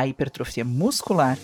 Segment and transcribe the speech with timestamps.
[0.00, 1.36] A hipertrofia muscular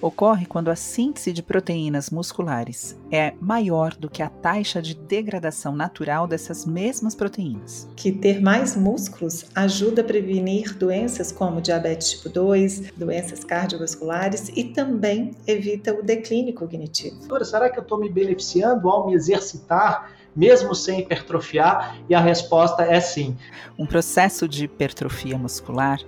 [0.00, 5.76] ocorre quando a síntese de proteínas musculares é maior do que a taxa de degradação
[5.76, 7.88] natural dessas mesmas proteínas.
[7.94, 14.64] Que ter mais músculos ajuda a prevenir doenças como diabetes tipo 2, doenças cardiovasculares e
[14.64, 17.44] também evita o declínio cognitivo.
[17.44, 20.18] Será que eu estou me beneficiando ao me exercitar?
[20.34, 21.96] mesmo sem hipertrofiar?
[22.08, 23.36] E a resposta é sim.
[23.76, 25.98] Um processo de hipertrofia muscular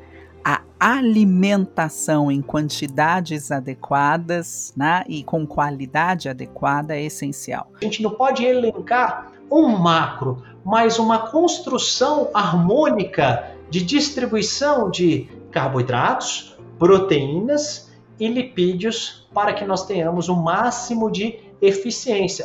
[0.44, 7.70] a alimentação em quantidades adequadas né, e com qualidade adequada é essencial.
[7.80, 16.56] A gente não pode elencar um macro, mas uma construção harmônica de distribuição de carboidratos,
[16.78, 22.44] proteínas e lipídios para que nós tenhamos o máximo de eficiência.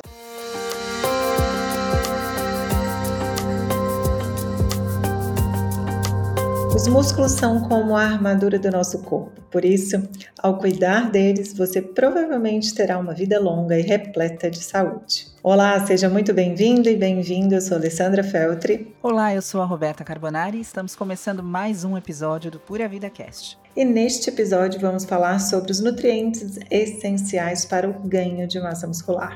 [6.77, 9.99] Os músculos são como a armadura do nosso corpo, por isso,
[10.37, 15.25] ao cuidar deles, você provavelmente terá uma vida longa e repleta de saúde.
[15.41, 17.55] Olá, seja muito bem-vindo e bem-vindo.
[17.55, 18.95] Eu sou Alessandra Feltri.
[19.01, 23.09] Olá, eu sou a Roberta Carbonari e estamos começando mais um episódio do Pura Vida
[23.09, 23.57] Cast.
[23.75, 29.35] E neste episódio vamos falar sobre os nutrientes essenciais para o ganho de massa muscular.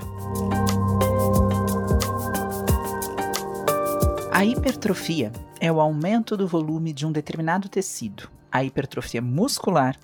[4.41, 8.27] A hipertrofia é o aumento do volume de um determinado tecido.
[8.51, 9.95] A hipertrofia muscular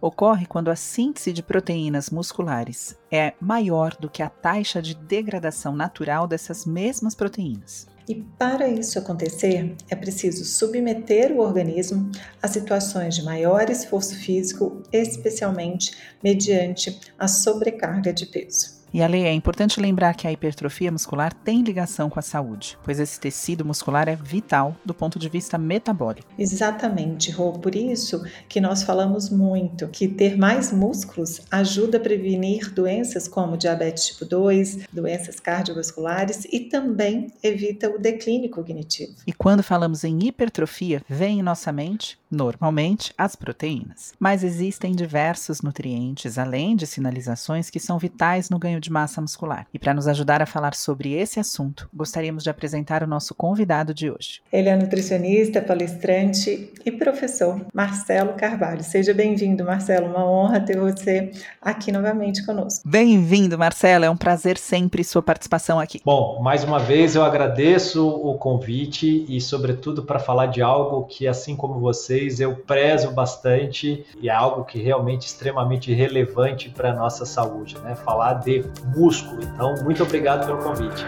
[0.00, 5.76] ocorre quando a síntese de proteínas musculares é maior do que a taxa de degradação
[5.76, 7.86] natural dessas mesmas proteínas.
[8.08, 12.10] E para isso acontecer, é preciso submeter o organismo
[12.42, 18.83] a situações de maior esforço físico, especialmente mediante a sobrecarga de peso.
[18.94, 23.00] E Ale, é importante lembrar que a hipertrofia muscular tem ligação com a saúde, pois
[23.00, 26.28] esse tecido muscular é vital do ponto de vista metabólico.
[26.38, 27.54] Exatamente, Rô.
[27.54, 33.56] Por isso que nós falamos muito que ter mais músculos ajuda a prevenir doenças como
[33.56, 39.16] diabetes tipo 2, doenças cardiovasculares e também evita o declínio cognitivo.
[39.26, 44.12] E quando falamos em hipertrofia, vem em nossa mente, normalmente, as proteínas.
[44.20, 49.66] Mas existem diversos nutrientes, além de sinalizações, que são vitais no ganho de massa muscular.
[49.72, 53.92] E para nos ajudar a falar sobre esse assunto, gostaríamos de apresentar o nosso convidado
[53.92, 54.40] de hoje.
[54.52, 58.84] Ele é nutricionista, palestrante e professor Marcelo Carvalho.
[58.84, 60.06] Seja bem-vindo, Marcelo.
[60.06, 61.30] Uma honra ter você
[61.60, 62.86] aqui novamente conosco.
[62.86, 64.04] Bem-vindo, Marcelo.
[64.04, 66.00] É um prazer sempre sua participação aqui.
[66.04, 71.26] Bom, mais uma vez eu agradeço o convite e, sobretudo, para falar de algo que,
[71.26, 76.90] assim como vocês, eu prezo bastante e é algo que realmente é extremamente relevante para
[76.90, 77.94] a nossa saúde, né?
[77.94, 78.64] Falar de
[78.96, 79.42] músculo.
[79.42, 81.04] Então, muito obrigado pelo convite.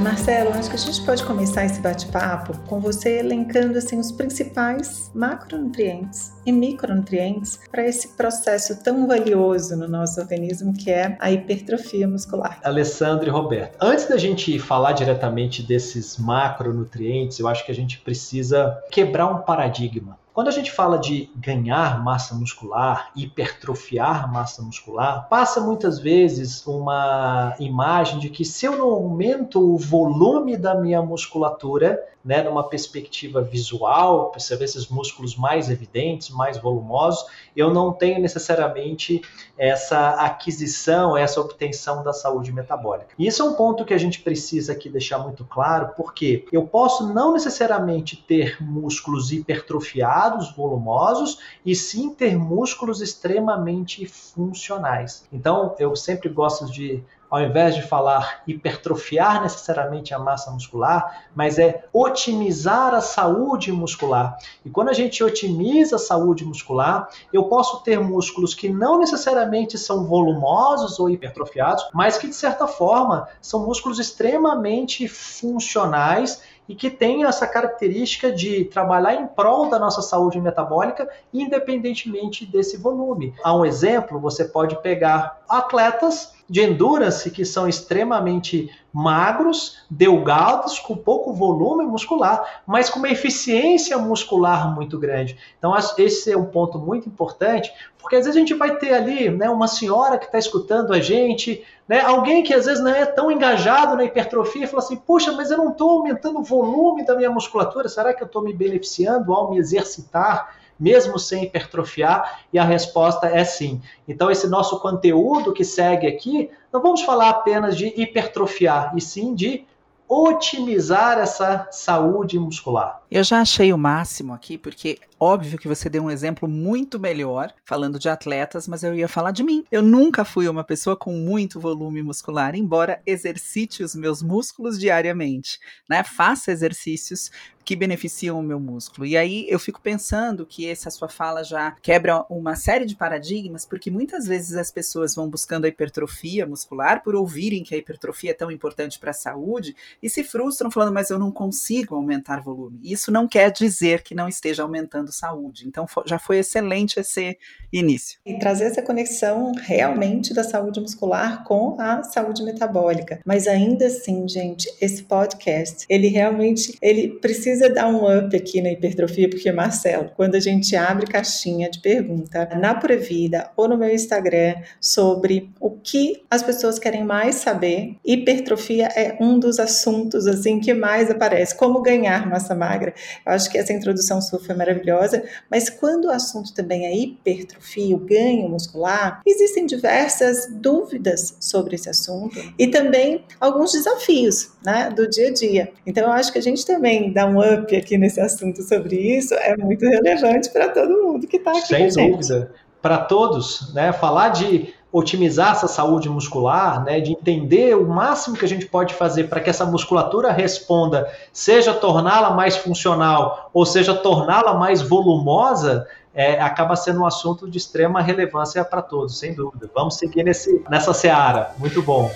[0.00, 5.10] Marcelo, acho que a gente pode começar esse bate-papo com você elencando assim os principais
[5.12, 12.06] macronutrientes e micronutrientes para esse processo tão valioso no nosso organismo que é a hipertrofia
[12.06, 12.60] muscular.
[12.62, 17.98] Alessandro e Roberto, antes da gente falar diretamente desses macronutrientes, eu acho que a gente
[17.98, 20.16] precisa quebrar um paradigma.
[20.38, 27.56] Quando a gente fala de ganhar massa muscular, hipertrofiar massa muscular, passa muitas vezes uma
[27.58, 33.40] imagem de que se eu não aumento o volume da minha musculatura, né, numa perspectiva
[33.40, 37.26] visual, vê esses músculos mais evidentes, mais volumosos,
[37.56, 39.22] eu não tenho necessariamente
[39.56, 43.14] essa aquisição, essa obtenção da saúde metabólica.
[43.18, 46.66] E isso é um ponto que a gente precisa aqui deixar muito claro, porque eu
[46.66, 55.26] posso não necessariamente ter músculos hipertrofiados, volumosos, e sim ter músculos extremamente funcionais.
[55.32, 61.58] Então, eu sempre gosto de ao invés de falar hipertrofiar necessariamente a massa muscular, mas
[61.58, 64.38] é otimizar a saúde muscular.
[64.64, 69.76] E quando a gente otimiza a saúde muscular, eu posso ter músculos que não necessariamente
[69.76, 76.90] são volumosos ou hipertrofiados, mas que de certa forma são músculos extremamente funcionais e que
[76.90, 83.34] têm essa característica de trabalhar em prol da nossa saúde metabólica, independentemente desse volume.
[83.42, 90.96] Há um exemplo, você pode pegar atletas de endurance que são extremamente magros, delgados, com
[90.96, 95.36] pouco volume muscular, mas com uma eficiência muscular muito grande.
[95.58, 99.28] Então, esse é um ponto muito importante, porque às vezes a gente vai ter ali
[99.28, 103.04] né, uma senhora que está escutando a gente, né, alguém que às vezes não é
[103.04, 107.04] tão engajado na hipertrofia e fala assim: Puxa, mas eu não estou aumentando o volume
[107.04, 110.57] da minha musculatura, será que eu estou me beneficiando ao me exercitar?
[110.78, 112.40] Mesmo sem hipertrofiar?
[112.52, 113.80] E a resposta é sim.
[114.06, 119.34] Então, esse nosso conteúdo que segue aqui, não vamos falar apenas de hipertrofiar, e sim
[119.34, 119.66] de
[120.08, 122.97] otimizar essa saúde muscular.
[123.10, 127.54] Eu já achei o máximo aqui, porque óbvio que você deu um exemplo muito melhor
[127.64, 129.64] falando de atletas, mas eu ia falar de mim.
[129.72, 135.58] Eu nunca fui uma pessoa com muito volume muscular, embora exercite os meus músculos diariamente,
[135.88, 136.04] né?
[136.04, 137.30] Faça exercícios
[137.68, 139.06] que beneficiam o meu músculo.
[139.06, 143.66] E aí eu fico pensando que essa sua fala já quebra uma série de paradigmas,
[143.66, 148.30] porque muitas vezes as pessoas vão buscando a hipertrofia muscular por ouvirem que a hipertrofia
[148.30, 152.40] é tão importante para a saúde e se frustram falando, mas eu não consigo aumentar
[152.40, 152.80] volume.
[153.06, 155.66] Não quer dizer que não esteja aumentando saúde.
[155.66, 157.36] Então já foi excelente esse
[157.72, 158.18] início.
[158.24, 163.20] E trazer essa conexão realmente da saúde muscular com a saúde metabólica.
[163.24, 168.60] Mas ainda assim, gente, esse podcast, ele realmente ele precisa precisa dar um up aqui
[168.60, 173.76] na hipertrofia, porque, Marcelo, quando a gente abre caixinha de pergunta na Previda ou no
[173.76, 180.26] meu Instagram sobre o que as pessoas querem mais saber, hipertrofia é um dos assuntos
[180.26, 181.56] assim que mais aparece.
[181.56, 182.87] Como ganhar massa magra?
[183.24, 187.94] Eu acho que essa introdução sua foi maravilhosa, mas quando o assunto também é hipertrofia,
[187.94, 195.08] o ganho muscular, existem diversas dúvidas sobre esse assunto e também alguns desafios né, do
[195.08, 195.72] dia a dia.
[195.86, 199.34] Então, eu acho que a gente também dá um up aqui nesse assunto sobre isso
[199.34, 201.66] é muito relevante para todo mundo que está aqui.
[201.66, 202.52] Sem dúvida.
[202.80, 203.92] Para todos, né?
[203.92, 208.94] Falar de otimizar essa saúde muscular, né, de entender o máximo que a gente pode
[208.94, 215.86] fazer para que essa musculatura responda, seja torná-la mais funcional ou seja torná-la mais volumosa,
[216.14, 219.70] é, acaba sendo um assunto de extrema relevância para todos, sem dúvida.
[219.74, 221.52] Vamos seguir nesse, nessa seara.
[221.58, 222.10] Muito bom.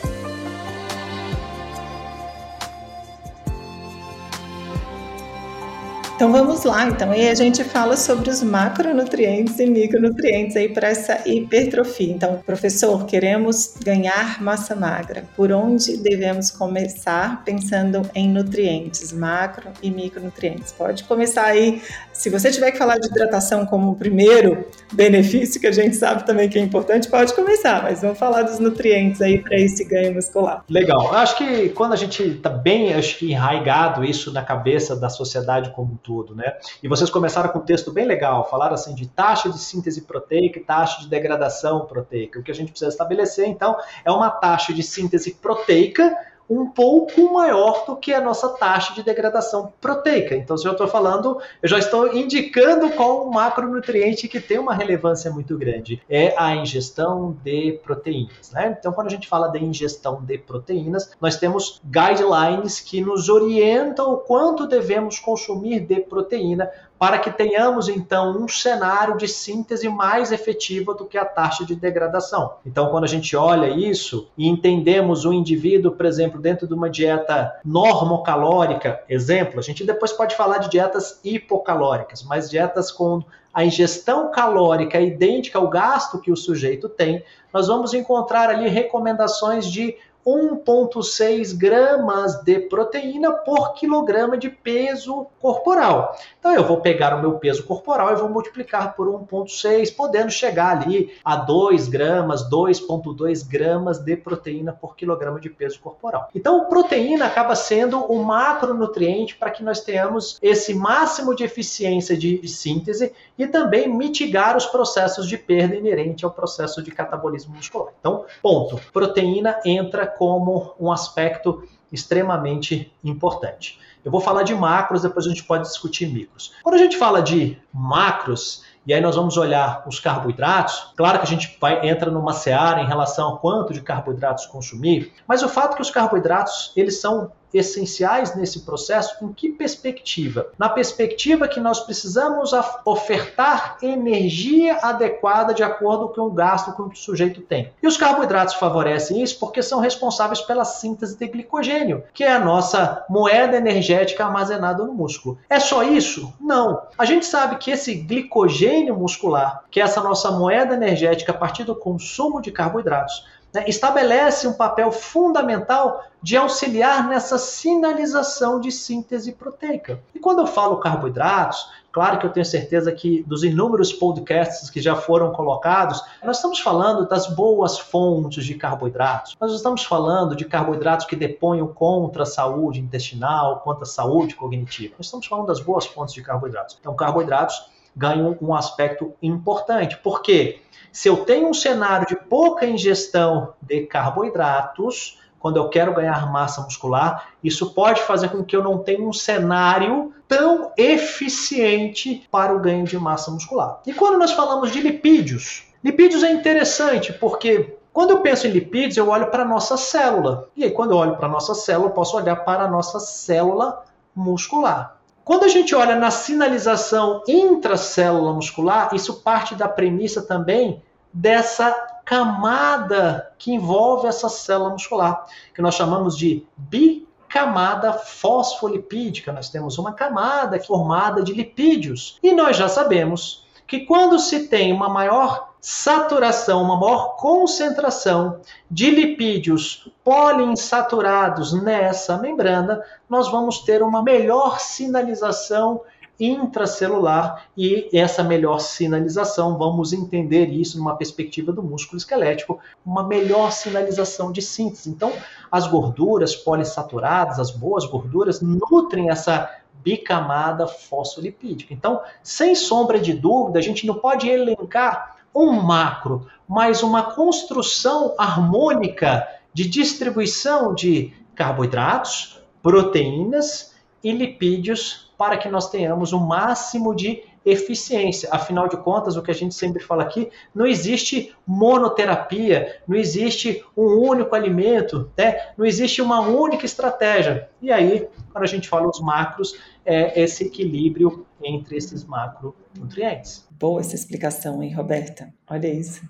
[6.22, 10.86] Então vamos lá, então aí a gente fala sobre os macronutrientes e micronutrientes aí para
[10.86, 12.12] essa hipertrofia.
[12.12, 15.24] Então, professor, queremos ganhar massa magra.
[15.34, 20.70] Por onde devemos começar pensando em nutrientes, macro e micronutrientes?
[20.70, 21.82] Pode começar aí,
[22.12, 26.48] se você tiver que falar de hidratação como primeiro benefício que a gente sabe também
[26.48, 30.62] que é importante, pode começar, mas vamos falar dos nutrientes aí para esse ganho muscular.
[30.70, 31.02] Legal.
[31.02, 35.08] Eu acho que quando a gente está bem, acho que enraigado isso na cabeça da
[35.08, 36.58] sociedade como um tudo, né?
[36.82, 40.58] E vocês começaram com um texto bem legal, falaram assim de taxa de síntese proteica
[40.58, 42.38] e taxa de degradação proteica.
[42.38, 46.14] O que a gente precisa estabelecer, então, é uma taxa de síntese proteica
[46.52, 50.34] um pouco maior do que a nossa taxa de degradação proteica.
[50.34, 54.74] Então, se eu estou falando, eu já estou indicando qual o macronutriente que tem uma
[54.74, 56.02] relevância muito grande.
[56.08, 58.50] É a ingestão de proteínas.
[58.52, 58.76] Né?
[58.78, 64.12] Então, quando a gente fala de ingestão de proteínas, nós temos guidelines que nos orientam
[64.12, 66.70] o quanto devemos consumir de proteína
[67.02, 71.74] para que tenhamos então um cenário de síntese mais efetiva do que a taxa de
[71.74, 72.58] degradação.
[72.64, 76.88] Então, quando a gente olha isso e entendemos o indivíduo, por exemplo, dentro de uma
[76.88, 83.64] dieta normocalórica, exemplo, a gente depois pode falar de dietas hipocalóricas, mas dietas com a
[83.64, 89.96] ingestão calórica idêntica ao gasto que o sujeito tem, nós vamos encontrar ali recomendações de
[90.26, 96.16] 1,6 gramas de proteína por quilograma de peso corporal.
[96.38, 100.76] Então eu vou pegar o meu peso corporal e vou multiplicar por 1,6, podendo chegar
[100.76, 106.28] ali a 2 gramas, 2,2 gramas de proteína por quilograma de peso corporal.
[106.34, 112.46] Então proteína acaba sendo o macronutriente para que nós tenhamos esse máximo de eficiência de
[112.46, 117.92] síntese e também mitigar os processos de perda inerente ao processo de catabolismo muscular.
[117.98, 118.80] Então, ponto.
[118.92, 123.78] Proteína entra como um aspecto extremamente importante.
[124.04, 126.52] Eu vou falar de macros, depois a gente pode discutir micros.
[126.62, 131.24] Quando a gente fala de macros, e aí nós vamos olhar os carboidratos, claro que
[131.24, 135.48] a gente vai, entra numa seara em relação a quanto de carboidratos consumir, mas o
[135.48, 139.24] fato é que os carboidratos, eles são essenciais nesse processo?
[139.24, 140.48] Em que perspectiva?
[140.58, 142.52] Na perspectiva que nós precisamos
[142.84, 147.72] ofertar energia adequada de acordo com o gasto que o sujeito tem.
[147.82, 152.38] E os carboidratos favorecem isso porque são responsáveis pela síntese de glicogênio, que é a
[152.38, 155.38] nossa moeda energética armazenada no músculo.
[155.48, 156.32] É só isso?
[156.40, 156.82] Não.
[156.96, 161.64] A gente sabe que esse glicogênio muscular, que é essa nossa moeda energética a partir
[161.64, 169.32] do consumo de carboidratos, né, estabelece um papel fundamental de auxiliar nessa sinalização de síntese
[169.32, 170.00] proteica.
[170.14, 174.80] E quando eu falo carboidratos, claro que eu tenho certeza que dos inúmeros podcasts que
[174.80, 179.36] já foram colocados, nós estamos falando das boas fontes de carboidratos.
[179.40, 184.94] Nós estamos falando de carboidratos que deponham contra a saúde intestinal, contra a saúde cognitiva.
[184.96, 186.78] Nós estamos falando das boas fontes de carboidratos.
[186.80, 189.96] Então, carboidratos ganham um aspecto importante.
[189.98, 190.60] Por quê?
[190.90, 196.60] Se eu tenho um cenário de pouca ingestão de carboidratos, quando eu quero ganhar massa
[196.60, 202.60] muscular, isso pode fazer com que eu não tenha um cenário tão eficiente para o
[202.60, 203.80] ganho de massa muscular.
[203.86, 208.96] E quando nós falamos de lipídios, lipídios é interessante porque quando eu penso em lipídios,
[208.96, 210.48] eu olho para a nossa célula.
[210.56, 212.98] E aí, quando eu olho para a nossa célula, eu posso olhar para a nossa
[212.98, 213.84] célula
[214.16, 214.96] muscular.
[215.24, 221.70] Quando a gente olha na sinalização intracélula muscular, isso parte da premissa também dessa
[222.04, 229.32] camada que envolve essa célula muscular, que nós chamamos de bicamada fosfolipídica.
[229.32, 232.18] Nós temos uma camada formada de lipídios.
[232.22, 238.90] E nós já sabemos que quando se tem uma maior saturação, uma maior concentração de
[238.90, 245.82] lipídios poliinsaturados nessa membrana, nós vamos ter uma melhor sinalização
[246.18, 253.52] intracelular e essa melhor sinalização, vamos entender isso numa perspectiva do músculo esquelético, uma melhor
[253.52, 254.90] sinalização de síntese.
[254.90, 255.12] Então,
[255.50, 259.48] as gorduras poliinsaturadas, as boas gorduras, nutrem essa
[259.82, 261.72] bicamada fosfolipídica.
[261.72, 268.14] Então, sem sombra de dúvida, a gente não pode elencar um macro, mas uma construção
[268.18, 277.22] harmônica de distribuição de carboidratos, proteínas e lipídios para que nós tenhamos o máximo de
[277.46, 278.28] eficiência.
[278.32, 283.64] Afinal de contas, o que a gente sempre fala aqui, não existe monoterapia, não existe
[283.76, 285.50] um único alimento, né?
[285.56, 287.48] não existe uma única estratégia.
[287.60, 293.46] E aí, quando a gente fala os macros, é esse equilíbrio entre esses macronutrientes.
[293.52, 295.32] Boa essa explicação, hein, Roberta?
[295.48, 296.02] Olha isso.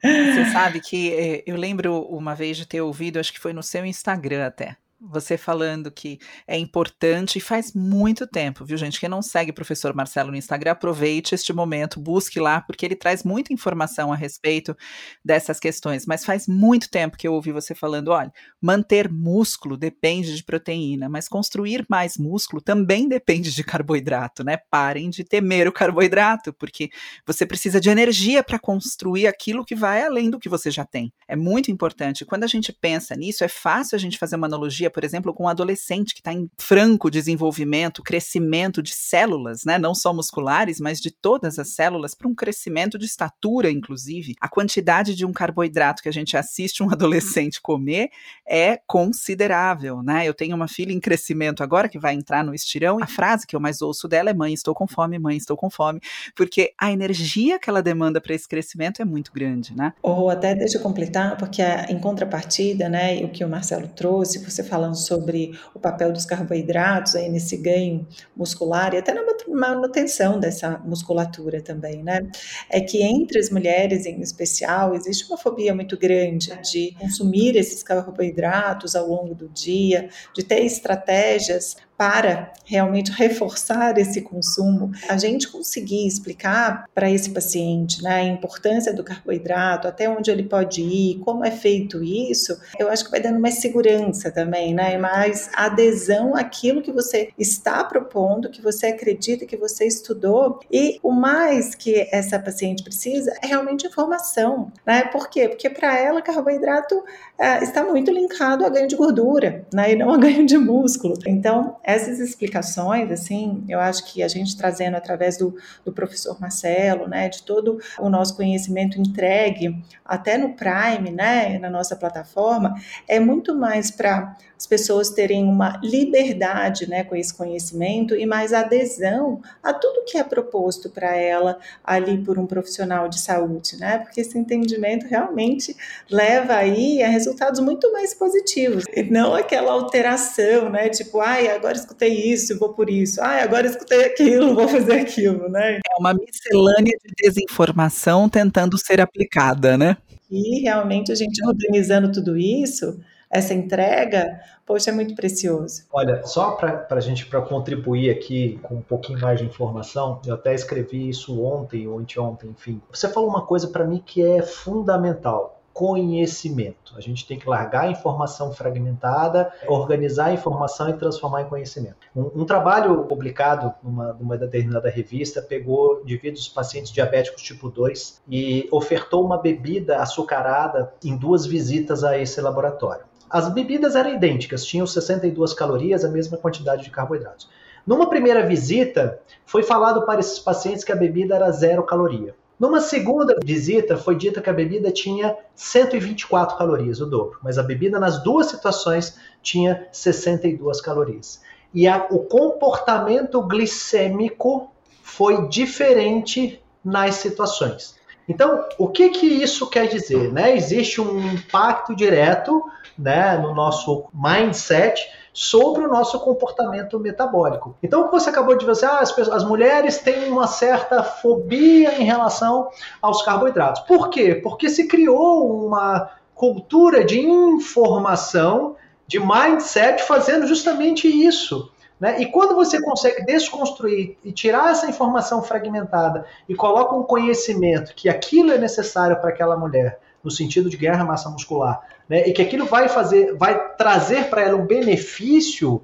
[0.00, 3.64] Você sabe que eh, eu lembro uma vez de ter ouvido, acho que foi no
[3.64, 4.76] seu Instagram até,
[5.10, 9.00] você falando que é importante e faz muito tempo, viu, gente?
[9.00, 12.94] Quem não segue o professor Marcelo no Instagram, aproveite este momento, busque lá, porque ele
[12.94, 14.76] traz muita informação a respeito
[15.24, 16.06] dessas questões.
[16.06, 21.08] Mas faz muito tempo que eu ouvi você falando: olha, manter músculo depende de proteína,
[21.08, 24.58] mas construir mais músculo também depende de carboidrato, né?
[24.70, 26.90] Parem de temer o carboidrato, porque
[27.26, 31.12] você precisa de energia para construir aquilo que vai além do que você já tem.
[31.26, 32.24] É muito importante.
[32.24, 35.44] Quando a gente pensa nisso, é fácil a gente fazer uma analogia por exemplo, com
[35.44, 41.00] um adolescente que está em franco desenvolvimento, crescimento de células, né, não só musculares, mas
[41.00, 44.34] de todas as células, para um crescimento de estatura, inclusive.
[44.40, 48.10] A quantidade de um carboidrato que a gente assiste um adolescente comer
[48.46, 50.26] é considerável, né?
[50.26, 53.46] Eu tenho uma filha em crescimento agora que vai entrar no estirão, e a frase
[53.46, 56.00] que eu mais ouço dela é: mãe, estou com fome, mãe, estou com fome,
[56.36, 59.92] porque a energia que ela demanda para esse crescimento é muito grande, né?
[60.02, 64.62] Ou até deixa eu completar, porque em contrapartida, né, o que o Marcelo trouxe, você
[64.62, 70.40] fala falando sobre o papel dos carboidratos aí nesse ganho muscular e até na manutenção
[70.40, 72.28] dessa musculatura também, né?
[72.68, 77.82] É que entre as mulheres em especial existe uma fobia muito grande de consumir esses
[77.82, 85.46] carboidratos ao longo do dia, de ter estratégias para realmente reforçar esse consumo, a gente
[85.48, 91.20] conseguir explicar para esse paciente né, a importância do carboidrato, até onde ele pode ir,
[91.20, 96.34] como é feito isso, eu acho que vai dando mais segurança também, né, mais adesão
[96.34, 102.08] àquilo que você está propondo, que você acredita, que você estudou, e o mais que
[102.10, 105.48] essa paciente precisa é realmente informação, né, por quê?
[105.48, 107.04] Porque para ela carboidrato
[107.38, 111.14] é, está muito linkado a ganho de gordura, né, e não a ganho de músculo.
[111.26, 117.06] Então, essas explicações, assim, eu acho que a gente trazendo através do, do professor Marcelo,
[117.06, 122.74] né, de todo o nosso conhecimento entregue até no Prime, né, na nossa plataforma,
[123.08, 128.52] é muito mais para as pessoas terem uma liberdade, né, com esse conhecimento e mais
[128.52, 133.98] adesão a tudo que é proposto para ela ali por um profissional de saúde, né,
[133.98, 135.76] porque esse entendimento realmente
[136.08, 141.74] leva aí a resultados muito mais positivos e não aquela alteração, né, tipo, ai, agora
[141.82, 143.20] escutei isso, vou por isso.
[143.20, 145.76] Ah, agora escutei aquilo, vou fazer aquilo, né?
[145.76, 149.96] É uma miscelânea de desinformação tentando ser aplicada, né?
[150.30, 152.98] E realmente a gente organizando tudo isso,
[153.30, 155.84] essa entrega, poxa, é muito precioso.
[155.92, 160.34] Olha, só para a gente para contribuir aqui com um pouquinho mais de informação, eu
[160.34, 162.80] até escrevi isso ontem ou anteontem, enfim.
[162.90, 166.94] Você falou uma coisa para mim que é fundamental conhecimento.
[166.96, 171.96] A gente tem que largar a informação fragmentada, organizar a informação e transformar em conhecimento.
[172.14, 178.68] Um, um trabalho publicado numa, numa, determinada revista pegou indivíduos pacientes diabéticos tipo 2 e
[178.70, 183.04] ofertou uma bebida açucarada em duas visitas a esse laboratório.
[183.30, 187.48] As bebidas eram idênticas, tinham 62 calorias, a mesma quantidade de carboidratos.
[187.86, 192.34] Numa primeira visita, foi falado para esses pacientes que a bebida era zero caloria.
[192.62, 197.62] Numa segunda visita, foi dito que a bebida tinha 124 calorias, o dobro, mas a
[197.64, 201.42] bebida nas duas situações tinha 62 calorias.
[201.74, 204.70] E a, o comportamento glicêmico
[205.02, 207.96] foi diferente nas situações.
[208.28, 210.32] Então, o que, que isso quer dizer?
[210.32, 210.56] Né?
[210.56, 212.62] Existe um impacto direto
[212.98, 215.02] né, no nosso mindset
[215.32, 217.76] sobre o nosso comportamento metabólico.
[217.82, 221.02] Então, o que você acabou de dizer, ah, as, pessoas, as mulheres têm uma certa
[221.02, 222.68] fobia em relação
[223.00, 223.82] aos carboidratos.
[223.82, 224.34] Por quê?
[224.34, 228.76] Porque se criou uma cultura de informação,
[229.06, 231.70] de mindset, fazendo justamente isso.
[231.98, 232.20] Né?
[232.20, 238.08] E quando você consegue desconstruir e tirar essa informação fragmentada e coloca um conhecimento que
[238.08, 242.26] aquilo é necessário para aquela mulher, no sentido de ganhar massa muscular, né?
[242.28, 245.82] e que aquilo vai fazer, vai trazer para ela um benefício,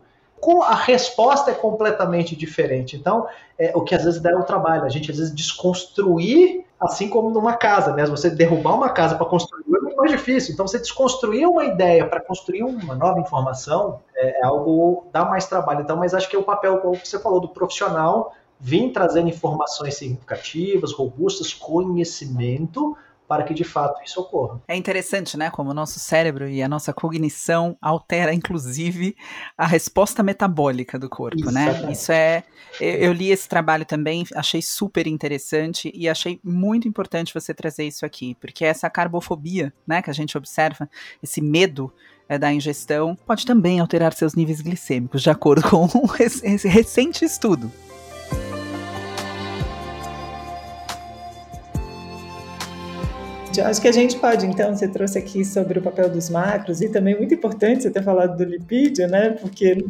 [0.65, 2.97] a resposta é completamente diferente.
[2.97, 3.27] Então,
[3.59, 7.09] é, o que às vezes dá é o trabalho, a gente às vezes desconstruir, assim
[7.09, 8.07] como numa casa, né?
[8.07, 10.55] Você derrubar uma casa para construir é muito mais difícil.
[10.55, 15.47] Então, você desconstruir uma ideia para construir uma nova informação é, é algo dá mais
[15.47, 15.81] trabalho.
[15.81, 19.95] Então, mas acho que é o papel, como você falou, do profissional vir trazendo informações
[19.95, 22.97] significativas, robustas, conhecimento
[23.29, 24.61] para que de fato isso ocorra.
[24.67, 29.15] É interessante, né, como o nosso cérebro e a nossa cognição altera inclusive
[29.57, 31.65] a resposta metabólica do corpo, né?
[31.65, 31.87] Exatamente.
[31.87, 31.93] né?
[31.93, 32.45] Isso é
[32.81, 38.07] eu li esse trabalho também, achei super interessante e achei muito importante você trazer isso
[38.07, 40.89] aqui, porque essa carbofobia, né, que a gente observa,
[41.23, 41.93] esse medo
[42.29, 47.71] é, da ingestão, pode também alterar seus níveis glicêmicos, de acordo com esse recente estudo.
[53.61, 56.89] Acho que a gente pode, então, você trouxe aqui sobre o papel dos macros e
[56.89, 59.31] também muito importante você ter falado do lipídio, né?
[59.31, 59.85] Porque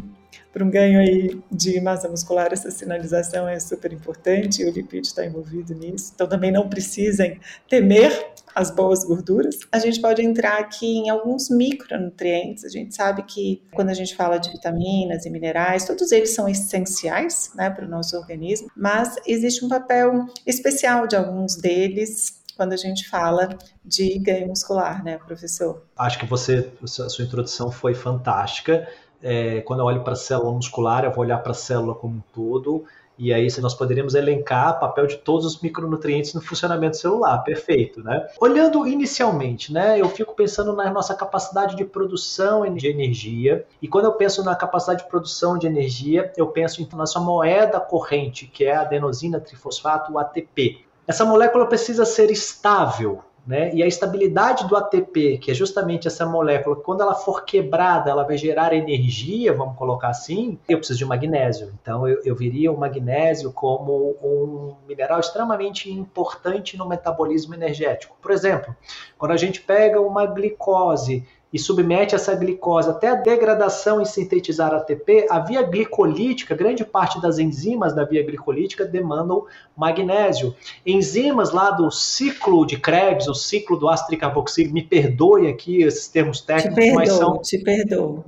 [0.51, 5.09] para um ganho aí de massa muscular essa sinalização é super importante e o lipídio
[5.09, 6.11] está envolvido nisso.
[6.13, 8.11] Então também não precisem temer
[8.55, 9.59] as boas gorduras.
[9.71, 12.65] A gente pode entrar aqui em alguns micronutrientes.
[12.65, 16.49] A gente sabe que quando a gente fala de vitaminas e minerais, todos eles são
[16.49, 22.73] essenciais né, para o nosso organismo, mas existe um papel especial de alguns deles quando
[22.73, 25.81] a gente fala de ganho muscular, né, professor?
[25.97, 28.85] Acho que você, a sua introdução foi fantástica.
[29.23, 32.17] É, quando eu olho para a célula muscular, eu vou olhar para a célula como
[32.17, 32.83] um todo,
[33.17, 38.03] e aí nós poderíamos elencar o papel de todos os micronutrientes no funcionamento celular, perfeito,
[38.03, 38.27] né?
[38.41, 44.03] Olhando inicialmente, né, eu fico pensando na nossa capacidade de produção de energia, e quando
[44.05, 48.65] eu penso na capacidade de produção de energia, eu penso em nossa moeda corrente, que
[48.65, 50.88] é a adenosina trifosfato, o ATP.
[51.09, 53.73] Essa molécula precisa ser estável, né?
[53.73, 58.23] E a estabilidade do ATP, que é justamente essa molécula, quando ela for quebrada, ela
[58.23, 61.73] vai gerar energia, vamos colocar assim, eu preciso de magnésio.
[61.81, 68.15] Então eu, eu viria o magnésio como um mineral extremamente importante no metabolismo energético.
[68.21, 68.75] Por exemplo,
[69.17, 74.71] quando a gente pega uma glicose e submete essa glicose até a degradação em sintetizar
[74.73, 80.55] ATP, a via glicolítica, grande parte das enzimas da via glicolítica demandam magnésio.
[80.85, 86.07] Enzimas lá do ciclo de Krebs, o ciclo do ácido tricarboxílico, me perdoe aqui esses
[86.07, 87.41] termos técnicos, perdoo, mas são,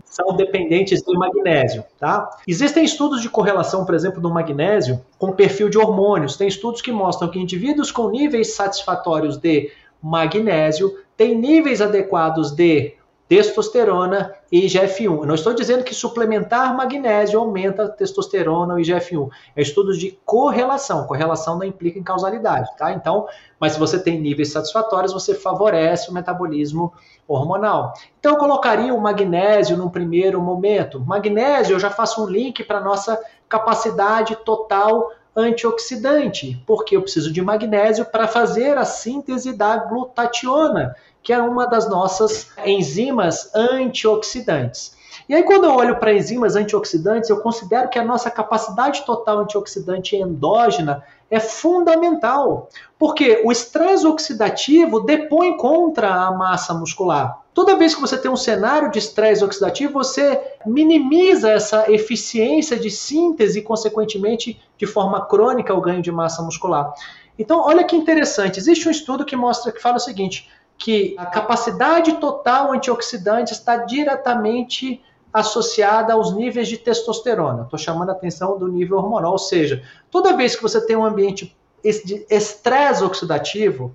[0.04, 1.84] são dependentes do magnésio.
[2.00, 2.28] Tá?
[2.48, 6.38] Existem estudos de correlação, por exemplo, do magnésio com perfil de hormônios.
[6.38, 9.70] Tem estudos que mostram que indivíduos com níveis satisfatórios de
[10.02, 12.96] magnésio têm níveis adequados de
[13.32, 15.22] testosterona e IGF-1.
[15.22, 19.30] Eu não estou dizendo que suplementar magnésio aumenta a testosterona ou IGF-1.
[19.56, 21.08] É estudos de correlação.
[21.08, 22.92] Correlação não implica em causalidade, tá?
[22.92, 23.26] Então,
[23.58, 26.92] mas se você tem níveis satisfatórios, você favorece o metabolismo
[27.26, 27.94] hormonal.
[28.20, 31.00] Então, eu colocaria o magnésio num primeiro momento.
[31.00, 33.18] Magnésio, eu já faço um link para nossa
[33.48, 41.34] capacidade total antioxidante, porque eu preciso de magnésio para fazer a síntese da glutationa que
[41.34, 45.00] é uma das nossas enzimas antioxidantes.
[45.28, 49.40] E aí, quando eu olho para enzimas antioxidantes, eu considero que a nossa capacidade total
[49.40, 52.68] antioxidante endógena é fundamental,
[53.00, 57.40] porque o estresse oxidativo depõe contra a massa muscular.
[57.54, 62.90] Toda vez que você tem um cenário de estresse oxidativo, você minimiza essa eficiência de
[62.90, 66.94] síntese e, consequentemente, de forma crônica, o ganho de massa muscular.
[67.38, 68.60] Então, olha que interessante.
[68.60, 70.50] Existe um estudo que mostra que fala o seguinte:
[70.82, 75.00] que a capacidade total antioxidante está diretamente
[75.32, 77.64] associada aos níveis de testosterona.
[77.64, 81.06] Estou chamando a atenção do nível hormonal, ou seja, toda vez que você tem um
[81.06, 83.94] ambiente de estresse oxidativo,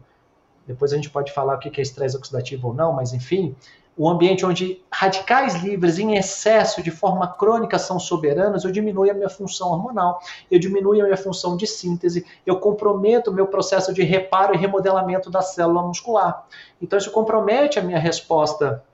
[0.65, 3.57] depois a gente pode falar o que é estresse oxidativo ou não, mas enfim,
[3.99, 9.15] um ambiente onde radicais livres em excesso, de forma crônica, são soberanos, eu diminuo a
[9.15, 13.95] minha função hormonal, eu diminuo a minha função de síntese, eu comprometo o meu processo
[13.95, 16.47] de reparo e remodelamento da célula muscular.
[16.81, 18.85] Então, isso compromete a minha resposta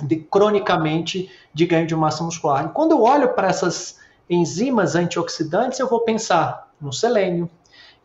[0.00, 2.66] de, cronicamente de ganho de massa muscular.
[2.66, 3.98] E quando eu olho para essas
[4.30, 7.50] enzimas antioxidantes, eu vou pensar no selênio,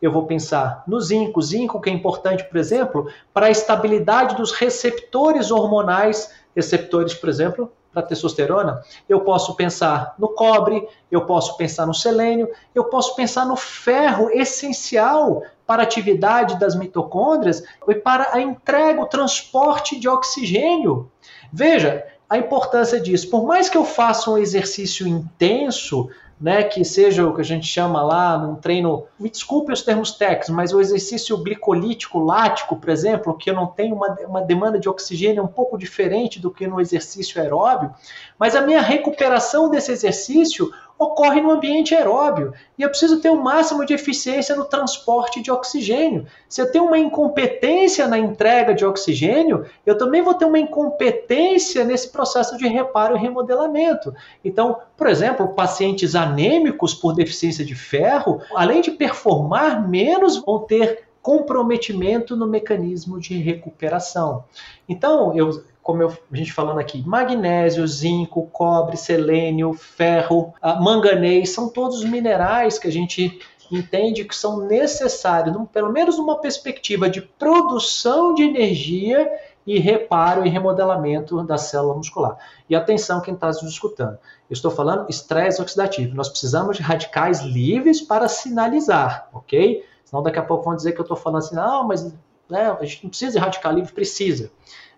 [0.04, 1.40] eu vou pensar no zinco.
[1.40, 7.72] Zinco que é importante, por exemplo, para a estabilidade dos receptores hormonais, receptores, por exemplo,
[7.92, 8.82] para testosterona.
[9.08, 14.28] Eu posso pensar no cobre, eu posso pensar no selênio, eu posso pensar no ferro
[14.30, 21.10] essencial para a atividade das mitocôndrias e para a entrega, o transporte de oxigênio.
[21.50, 23.30] Veja a importância disso.
[23.30, 26.10] Por mais que eu faça um exercício intenso,
[26.44, 30.12] né, que seja o que a gente chama lá num treino, me desculpe os termos
[30.12, 34.86] técnicos, mas o exercício glicolítico lático, por exemplo, que não tenho uma, uma demanda de
[34.86, 37.94] oxigênio um pouco diferente do que no exercício aeróbio,
[38.38, 42.52] mas a minha recuperação desse exercício ocorre no ambiente aeróbio.
[42.78, 46.26] E eu preciso ter o máximo de eficiência no transporte de oxigênio.
[46.48, 51.84] Se eu tenho uma incompetência na entrega de oxigênio, eu também vou ter uma incompetência
[51.84, 54.14] nesse processo de reparo e remodelamento.
[54.44, 61.04] Então, por exemplo, pacientes anêmicos por deficiência de ferro, além de performar menos, vão ter
[61.20, 64.44] comprometimento no mecanismo de recuperação.
[64.86, 71.68] Então, eu como eu, a gente falando aqui, magnésio, zinco, cobre, selênio, ferro, manganês, são
[71.68, 73.38] todos minerais que a gente
[73.70, 79.30] entende que são necessários, pelo menos numa perspectiva de produção de energia
[79.66, 82.38] e reparo e remodelamento da célula muscular.
[82.68, 84.14] E atenção quem está nos escutando.
[84.48, 86.16] Eu estou falando estresse oxidativo.
[86.16, 89.84] Nós precisamos de radicais livres para sinalizar, ok?
[90.02, 92.10] Senão daqui a pouco vão dizer que eu estou falando assim, não, mas
[92.48, 94.50] né, a gente não precisa de radical livre, precisa.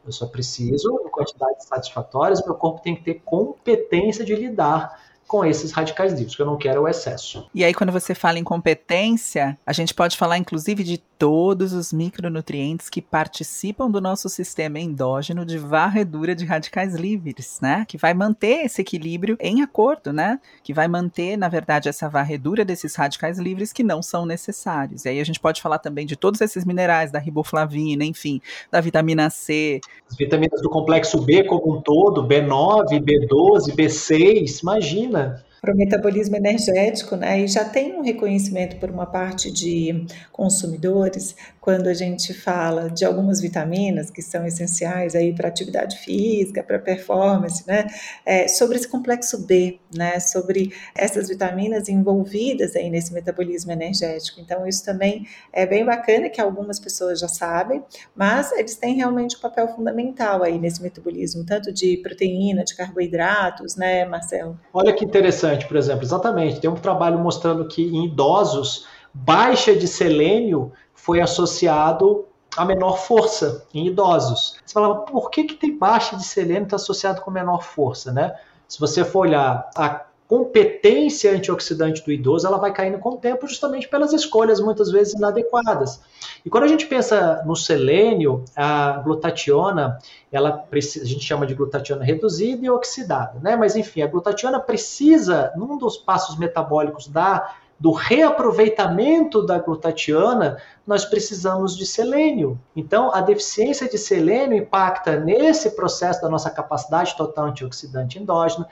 [0.07, 5.45] Eu só preciso, em quantidades satisfatórias, meu corpo tem que ter competência de lidar com
[5.45, 7.49] esses radicais livres, que eu não quero o excesso.
[7.53, 11.93] E aí, quando você fala em competência, a gente pode falar, inclusive, de todos os
[11.93, 17.85] micronutrientes que participam do nosso sistema endógeno de varredura de radicais livres, né?
[17.89, 20.39] Que vai manter esse equilíbrio em acordo, né?
[20.63, 25.05] Que vai manter, na verdade, essa varredura desses radicais livres que não são necessários.
[25.05, 28.81] E aí a gente pode falar também de todos esses minerais, da riboflavina, enfim, da
[28.81, 29.81] vitamina C.
[30.11, 36.37] As vitaminas do complexo B como um todo, B9, B12, B6, imagina para o metabolismo
[36.37, 37.41] energético, né?
[37.41, 43.05] E já tem um reconhecimento por uma parte de consumidores quando a gente fala de
[43.05, 47.87] algumas vitaminas que são essenciais aí para atividade física, para performance, né?
[48.25, 50.21] É, sobre esse complexo B, né?
[50.21, 54.41] Sobre essas vitaminas envolvidas aí nesse metabolismo energético.
[54.41, 57.83] Então isso também é bem bacana que algumas pessoas já sabem,
[58.15, 63.77] mas eles têm realmente um papel fundamental aí nesse metabolismo, tanto de proteína, de carboidratos,
[63.77, 64.59] né, Marcelo?
[64.73, 66.61] Olha que interessante, por exemplo, exatamente.
[66.61, 73.67] Tem um trabalho mostrando que em idosos baixa de selênio foi associado a menor força
[73.73, 74.57] em idosos.
[74.65, 78.35] Você fala, por que, que tem baixa de selênio está associado com menor força, né?
[78.67, 83.47] Se você for olhar a competência antioxidante do idoso, ela vai caindo com o tempo
[83.47, 86.01] justamente pelas escolhas muitas vezes inadequadas.
[86.45, 89.99] E quando a gente pensa no selênio, a glutationa,
[90.33, 93.57] ela precisa, a gente chama de glutationa reduzida e oxidada, né?
[93.57, 101.05] Mas enfim, a glutationa precisa, num dos passos metabólicos da do reaproveitamento da glutationa, nós
[101.05, 102.59] precisamos de selênio.
[102.75, 108.67] Então, a deficiência de selênio impacta nesse processo da nossa capacidade total antioxidante endógena,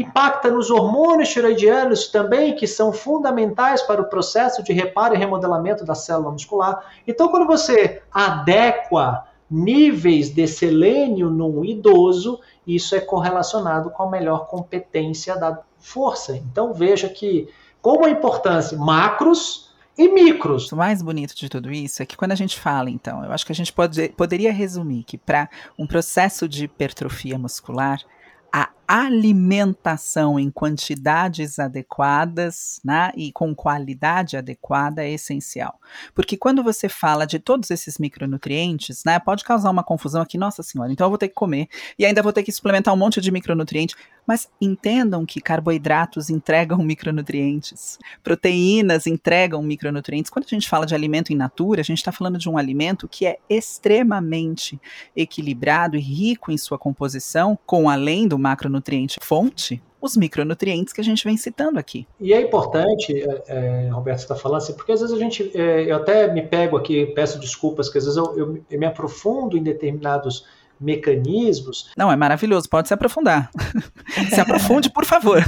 [0.00, 5.84] impacta nos hormônios tiroidianos também, que são fundamentais para o processo de reparo e remodelamento
[5.84, 6.84] da célula muscular.
[7.06, 14.46] Então, quando você adequa níveis de selênio num idoso, isso é correlacionado com a melhor
[14.46, 16.36] competência da força.
[16.36, 17.48] Então, veja que
[17.80, 20.72] como a importância macros e micros.
[20.72, 23.46] O mais bonito de tudo isso é que quando a gente fala, então, eu acho
[23.46, 28.00] que a gente pode, poderia resumir que para um processo de hipertrofia muscular,
[28.52, 35.80] a alimentação em quantidades adequadas né, e com qualidade adequada é essencial.
[36.14, 40.62] Porque quando você fala de todos esses micronutrientes, né, pode causar uma confusão aqui, nossa
[40.62, 41.68] senhora, então eu vou ter que comer
[41.98, 43.96] e ainda vou ter que suplementar um monte de micronutrientes.
[44.26, 50.30] Mas entendam que carboidratos entregam micronutrientes, proteínas entregam micronutrientes.
[50.30, 53.06] Quando a gente fala de alimento in natura, a gente está falando de um alimento
[53.06, 54.80] que é extremamente
[55.14, 61.00] equilibrado e rico em sua composição, com além do macronutriente macronutriente fonte, os micronutrientes que
[61.00, 62.06] a gente vem citando aqui.
[62.20, 65.90] E é importante, é, é Roberto está falando assim, porque às vezes a gente, é,
[65.90, 69.56] eu até me pego aqui, peço desculpas, que às vezes eu, eu, eu me aprofundo
[69.56, 70.46] em determinados
[70.78, 71.90] mecanismos.
[71.96, 73.50] Não, é maravilhoso, pode se aprofundar.
[74.28, 75.42] se aprofunde, por favor.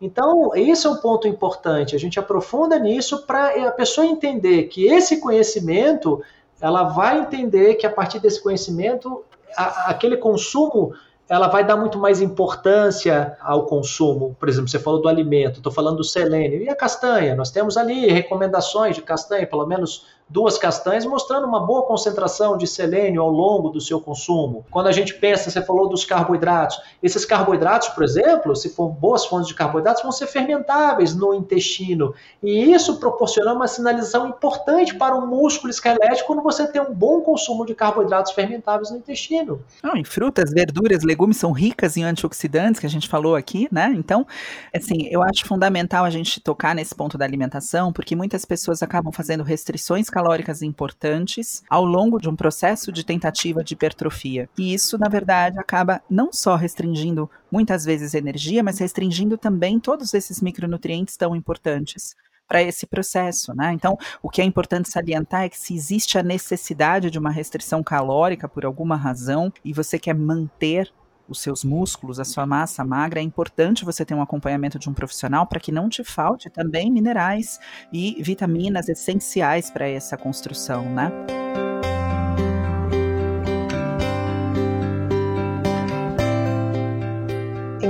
[0.00, 1.94] Então, esse é um ponto importante.
[1.94, 6.22] A gente aprofunda nisso para a pessoa entender que esse conhecimento,
[6.60, 9.24] ela vai entender que a partir desse conhecimento,
[9.56, 10.92] a, aquele consumo
[11.28, 14.36] ela vai dar muito mais importância ao consumo.
[14.38, 16.62] Por exemplo, você falou do alimento, estou falando do selênio.
[16.62, 17.34] E a castanha?
[17.34, 22.66] Nós temos ali recomendações de castanha, pelo menos duas castanhas, mostrando uma boa concentração de
[22.66, 24.64] selênio ao longo do seu consumo.
[24.70, 29.26] Quando a gente pensa, você falou dos carboidratos, esses carboidratos, por exemplo, se for boas
[29.26, 32.14] fontes de carboidratos, vão ser fermentáveis no intestino.
[32.42, 37.20] E isso proporciona uma sinalização importante para o músculo esquelético quando você tem um bom
[37.20, 39.62] consumo de carboidratos fermentáveis no intestino.
[39.82, 43.92] Não, em frutas, verduras, legumes são ricas em antioxidantes, que a gente falou aqui, né?
[43.96, 44.26] Então,
[44.74, 49.12] assim, eu acho fundamental a gente tocar nesse ponto da alimentação, porque muitas pessoas acabam
[49.12, 54.48] fazendo restrições calóricas importantes ao longo de um processo de tentativa de hipertrofia.
[54.56, 60.14] E isso, na verdade, acaba não só restringindo muitas vezes energia, mas restringindo também todos
[60.14, 62.14] esses micronutrientes tão importantes
[62.46, 63.72] para esse processo, né?
[63.72, 67.82] Então, o que é importante salientar é que se existe a necessidade de uma restrição
[67.82, 70.92] calórica por alguma razão e você quer manter
[71.28, 74.94] os seus músculos, a sua massa magra, é importante você ter um acompanhamento de um
[74.94, 77.58] profissional para que não te falte também minerais
[77.92, 81.10] e vitaminas essenciais para essa construção, né?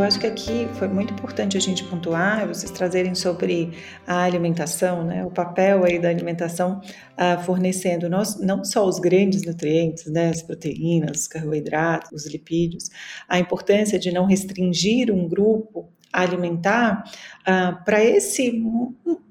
[0.04, 3.72] Acho que aqui foi muito importante a gente pontuar, vocês trazerem sobre
[4.06, 9.44] a alimentação, né, o papel aí da alimentação uh, fornecendo nós, não só os grandes
[9.44, 12.90] nutrientes, né, as proteínas, os carboidratos, os lipídios,
[13.28, 17.04] a importância de não restringir um grupo alimentar
[17.42, 18.62] uh, para esse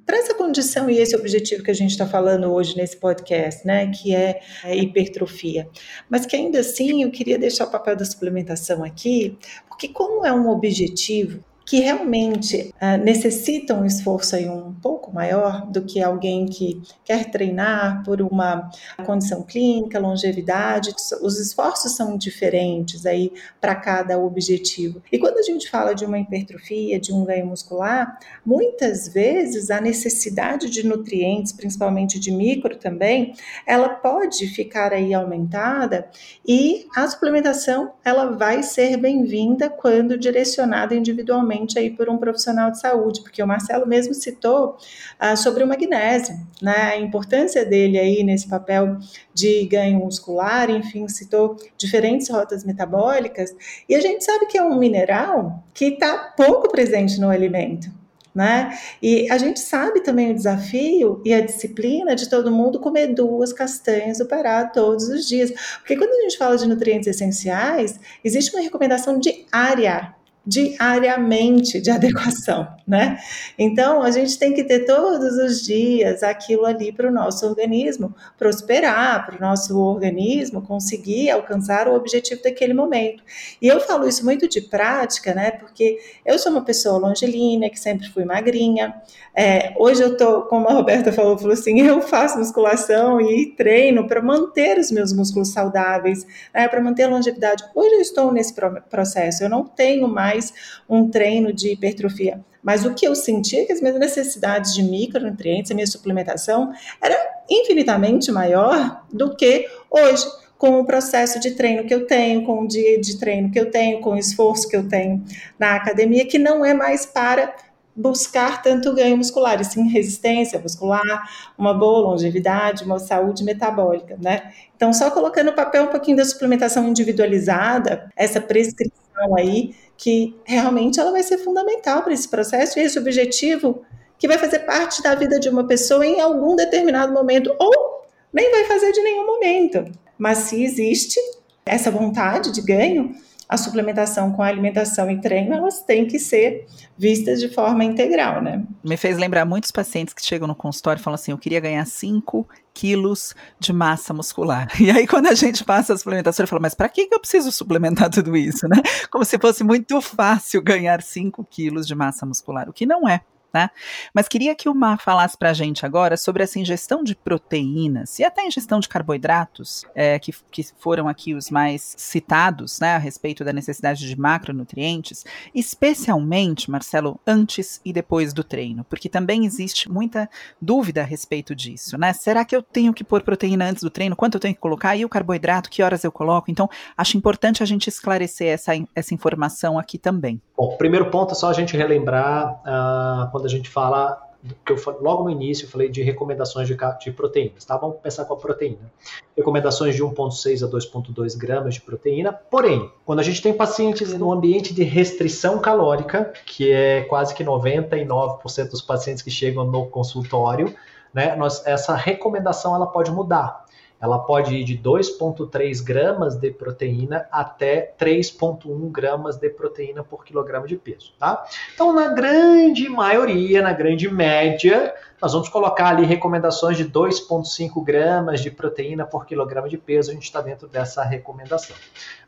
[0.06, 3.90] para essa condição e esse objetivo que a gente está falando hoje nesse podcast, né,
[3.92, 5.70] que é a hipertrofia.
[6.10, 9.38] Mas que ainda assim eu queria deixar o papel da suplementação aqui,
[9.68, 15.66] porque como é um objetivo que realmente uh, necessitam um esforço aí um pouco maior
[15.68, 18.70] do que alguém que quer treinar por uma
[19.06, 20.94] condição clínica, longevidade.
[21.22, 25.02] Os esforços são diferentes aí para cada objetivo.
[25.12, 29.80] E quando a gente fala de uma hipertrofia, de um ganho muscular, muitas vezes a
[29.80, 33.34] necessidade de nutrientes, principalmente de micro também,
[33.66, 36.10] ela pode ficar aí aumentada
[36.46, 42.80] e a suplementação ela vai ser bem-vinda quando direcionada individualmente aí por um profissional de
[42.80, 44.78] saúde, porque o Marcelo mesmo citou
[45.20, 48.98] ah, sobre o magnésio, né, a importância dele aí nesse papel
[49.34, 53.56] de ganho muscular, enfim, citou diferentes rotas metabólicas,
[53.88, 57.90] e a gente sabe que é um mineral que está pouco presente no alimento.
[58.34, 58.76] Né?
[59.00, 63.54] E a gente sabe também o desafio e a disciplina de todo mundo comer duas
[63.54, 65.52] castanhas do Pará todos os dias.
[65.78, 72.68] Porque quando a gente fala de nutrientes essenciais, existe uma recomendação diária diariamente de adequação,
[72.86, 73.18] né?
[73.58, 78.14] Então a gente tem que ter todos os dias aquilo ali para o nosso organismo
[78.38, 83.24] prosperar, para o nosso organismo conseguir alcançar o objetivo daquele momento.
[83.62, 85.52] E eu falo isso muito de prática, né?
[85.52, 88.94] Porque eu sou uma pessoa longilínea, que sempre fui magrinha.
[89.36, 94.06] É, hoje eu tô, como a Roberta falou, falou assim, eu faço musculação e treino
[94.08, 96.68] para manter os meus músculos saudáveis, né?
[96.68, 97.64] Para manter a longevidade.
[97.74, 98.54] Hoje eu estou nesse
[98.90, 99.44] processo.
[99.44, 100.54] Eu não tenho mais mais
[100.90, 102.44] um treino de hipertrofia.
[102.62, 106.72] Mas o que eu sentia é que as minhas necessidades de micronutrientes, a minha suplementação,
[107.02, 107.16] era
[107.50, 110.26] infinitamente maior do que hoje
[110.58, 113.70] com o processo de treino que eu tenho, com o dia de treino que eu
[113.70, 115.24] tenho, com o esforço que eu tenho
[115.60, 117.54] na academia, que não é mais para
[117.96, 124.52] buscar tanto ganho muscular, e sim resistência muscular, uma boa longevidade, uma saúde metabólica, né?
[124.76, 129.03] Então, só colocando no papel um pouquinho da suplementação individualizada, essa prescrição
[129.38, 133.84] aí, que realmente ela vai ser fundamental para esse processo e esse objetivo
[134.18, 138.52] que vai fazer parte da vida de uma pessoa em algum determinado momento, ou nem
[138.52, 139.86] vai fazer de nenhum momento.
[140.18, 141.20] Mas se existe
[141.66, 143.16] essa vontade de ganho,
[143.54, 146.66] a suplementação com a alimentação e treino, elas têm que ser
[146.98, 148.64] vistas de forma integral, né?
[148.84, 151.86] Me fez lembrar muitos pacientes que chegam no consultório e falam assim: eu queria ganhar
[151.86, 154.68] 5 quilos de massa muscular.
[154.84, 157.52] E aí, quando a gente passa a suplementação, eu falo, mas para que eu preciso
[157.52, 158.82] suplementar tudo isso, né?
[159.10, 163.22] Como se fosse muito fácil ganhar 5 quilos de massa muscular, o que não é.
[163.54, 163.70] Né?
[164.14, 168.18] Mas queria que o Mar falasse para a gente agora sobre essa ingestão de proteínas
[168.20, 172.98] e até ingestão de carboidratos, é, que, que foram aqui os mais citados, né, a
[172.98, 179.92] respeito da necessidade de macronutrientes, especialmente, Marcelo, antes e depois do treino, porque também existe
[179.92, 180.30] muita
[180.62, 182.14] dúvida a respeito disso, né?
[182.14, 184.16] Será que eu tenho que pôr proteína antes do treino?
[184.16, 184.96] Quanto eu tenho que colocar?
[184.96, 185.70] E o carboidrato?
[185.70, 186.50] Que horas eu coloco?
[186.50, 190.42] Então, acho importante a gente esclarecer essa, essa informação aqui também.
[190.56, 194.22] Bom, primeiro ponto é só a gente relembrar uh, quando a gente fala
[194.66, 197.78] que eu logo no início eu falei de recomendações de, de proteínas, tá?
[197.78, 198.92] Vamos começar com a proteína.
[199.38, 202.34] Recomendações de 1,6 a 2,2 gramas de proteína.
[202.34, 207.44] Porém, quando a gente tem pacientes no ambiente de restrição calórica, que é quase que
[207.44, 210.76] 99% dos pacientes que chegam no consultório,
[211.14, 213.63] né, nós, essa recomendação ela pode mudar
[214.04, 220.68] ela pode ir de 2,3 gramas de proteína até 3,1 gramas de proteína por quilograma
[220.68, 221.46] de peso, tá?
[221.74, 228.42] Então, na grande maioria, na grande média, nós vamos colocar ali recomendações de 2,5 gramas
[228.42, 231.78] de proteína por quilograma de peso, a gente está dentro dessa recomendação.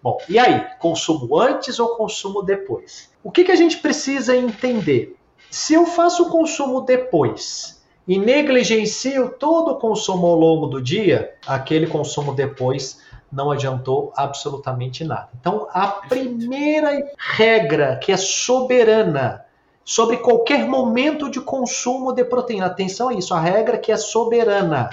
[0.01, 3.11] Bom, e aí, consumo antes ou consumo depois?
[3.21, 5.17] O que, que a gente precisa entender?
[5.51, 7.74] Se eu faço o consumo depois,
[8.07, 15.03] e negligencio todo o consumo ao longo do dia, aquele consumo depois não adiantou absolutamente
[15.03, 15.29] nada.
[15.39, 19.43] Então, a primeira regra que é soberana
[19.83, 24.89] sobre qualquer momento de consumo de proteína, atenção a isso, a regra que é soberana.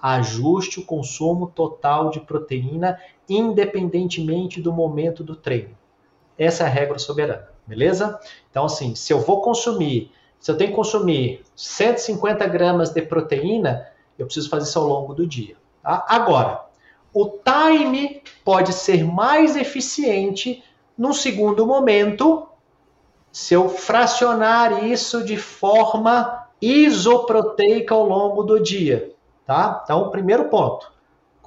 [0.00, 2.98] Ajuste o consumo total de proteína
[3.28, 5.76] independentemente do momento do treino.
[6.38, 8.18] Essa é a regra soberana, beleza?
[8.50, 13.86] Então, assim, se eu vou consumir se eu tenho que consumir 150 gramas de proteína,
[14.18, 15.56] eu preciso fazer isso ao longo do dia.
[15.82, 16.04] Tá?
[16.08, 16.62] Agora,
[17.12, 20.64] o time pode ser mais eficiente
[20.96, 22.46] num segundo momento
[23.30, 29.12] se eu fracionar isso de forma isoproteica ao longo do dia.
[29.46, 29.82] Tá?
[29.84, 30.90] Então, primeiro ponto.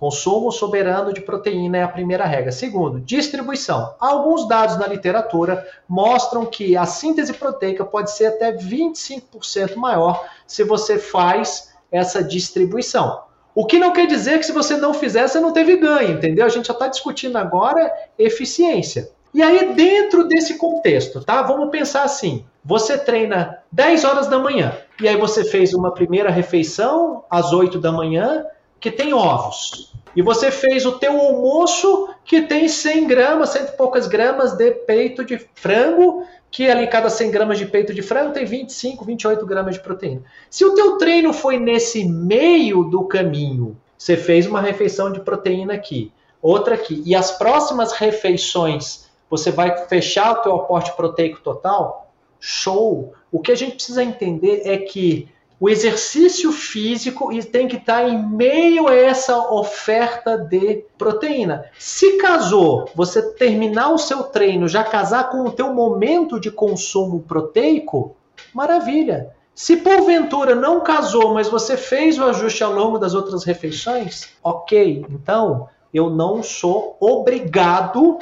[0.04, 2.52] Consumo soberano de proteína é a primeira regra.
[2.52, 3.96] Segundo, distribuição.
[3.98, 10.62] Alguns dados na literatura mostram que a síntese proteica pode ser até 25% maior se
[10.66, 13.22] você faz essa distribuição.
[13.56, 16.46] O que não quer dizer que se você não fizer, você não teve ganho, entendeu?
[16.46, 17.89] A gente já está discutindo agora
[18.20, 19.10] eficiência.
[19.34, 21.42] E aí, dentro desse contexto, tá?
[21.44, 26.30] Vamos pensar assim: você treina 10 horas da manhã, e aí você fez uma primeira
[26.30, 28.46] refeição às 8 da manhã,
[28.82, 33.78] que tem ovos e você fez o teu almoço que tem 100 gramas, cento e
[33.78, 38.34] poucas gramas de peito de frango, que ali cada 100 gramas de peito de frango
[38.34, 40.23] tem 25, 28 gramas de proteína.
[40.49, 45.73] Se o teu treino foi nesse meio do caminho, você fez uma refeição de proteína
[45.73, 52.12] aqui, outra aqui, e as próximas refeições você vai fechar o teu aporte proteico total,
[52.39, 53.13] show!
[53.32, 55.28] O que a gente precisa entender é que
[55.63, 61.63] o exercício físico tem que estar em meio a essa oferta de proteína.
[61.80, 67.21] Se casou, você terminar o seu treino, já casar com o teu momento de consumo
[67.21, 68.13] proteico,
[68.54, 69.34] maravilha.
[69.56, 75.06] Se porventura não casou, mas você fez o ajuste ao longo das outras refeições, ok.
[75.10, 78.19] Então, eu não sou obrigado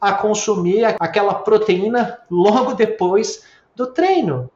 [0.00, 3.42] a consumir aquela proteína logo depois
[3.74, 4.48] do treino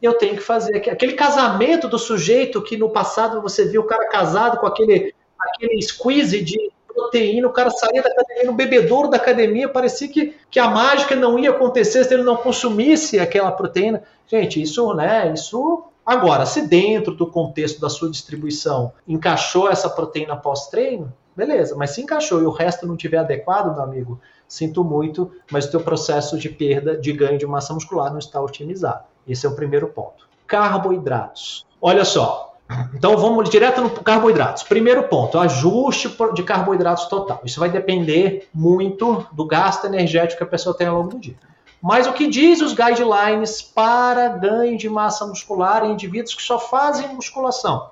[0.00, 4.08] eu tenho que fazer aquele casamento do sujeito que no passado você viu o cara
[4.08, 9.16] casado com aquele, aquele squeeze de proteína, o cara saía da academia, no bebedouro da
[9.16, 14.02] academia, parecia que, que a mágica não ia acontecer se ele não consumisse aquela proteína.
[14.26, 20.36] Gente, isso, né, isso Agora, se dentro do contexto da sua distribuição encaixou essa proteína
[20.36, 25.30] pós-treino, beleza, mas se encaixou e o resto não tiver adequado, meu amigo, sinto muito,
[25.52, 29.04] mas o teu processo de perda, de ganho de massa muscular não está otimizado.
[29.26, 30.28] Esse é o primeiro ponto.
[30.46, 31.66] Carboidratos.
[31.80, 32.54] Olha só.
[32.94, 34.62] Então vamos direto no carboidratos.
[34.62, 37.40] Primeiro ponto, ajuste de carboidratos total.
[37.44, 41.36] Isso vai depender muito do gasto energético que a pessoa tem ao longo do dia.
[41.82, 46.58] Mas o que diz os guidelines para ganho de massa muscular em indivíduos que só
[46.58, 47.88] fazem musculação?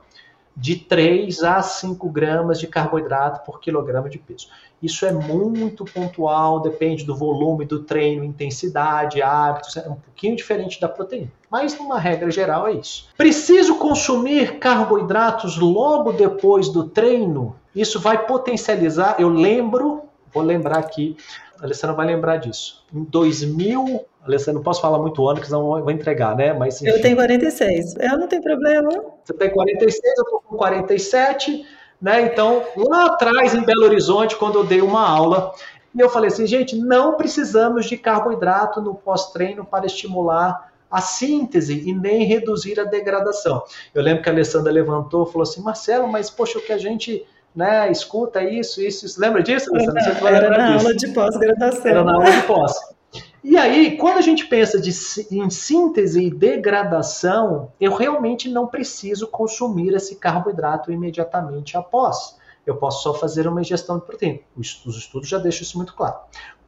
[0.61, 4.49] De 3 a 5 gramas de carboidrato por quilograma de peso.
[4.83, 10.81] Isso é muito pontual, depende do volume do treino, intensidade, hábitos, é um pouquinho diferente
[10.81, 11.31] da proteína.
[11.49, 13.09] Mas, numa regra geral, é isso.
[13.17, 17.57] Preciso consumir carboidratos logo depois do treino?
[17.75, 19.17] Isso vai potencializar.
[19.21, 21.17] Eu lembro, vou lembrar aqui,
[21.61, 22.85] a Alessandra vai lembrar disso.
[22.95, 26.53] Em 2000, Alessandra, não posso falar muito ano, que senão vou entregar, né?
[26.53, 26.91] Mas, enfim.
[26.91, 28.89] Eu tenho 46, eu não tenho problema.
[29.25, 31.67] Você tem 46, eu tô com 47
[32.01, 32.23] né?
[32.23, 35.53] Então, lá atrás, em Belo Horizonte, quando eu dei uma aula,
[35.97, 41.93] eu falei assim, gente, não precisamos de carboidrato no pós-treino para estimular a síntese e
[41.93, 43.63] nem reduzir a degradação.
[43.93, 46.79] Eu lembro que a Alessandra levantou e falou assim, Marcelo, mas poxa, o que a
[46.79, 49.21] gente né, escuta isso, isso, isso.
[49.21, 50.03] Lembra disso, Alessandra?
[50.15, 50.87] Você era na disso.
[50.87, 51.91] aula de pós-graduação.
[51.91, 52.73] Era na aula de pós.
[53.43, 54.91] E aí, quando a gente pensa de,
[55.31, 62.37] em síntese e degradação, eu realmente não preciso consumir esse carboidrato imediatamente após.
[62.67, 64.41] Eu posso só fazer uma ingestão de proteína.
[64.57, 66.17] Os estudos já deixam isso muito claro.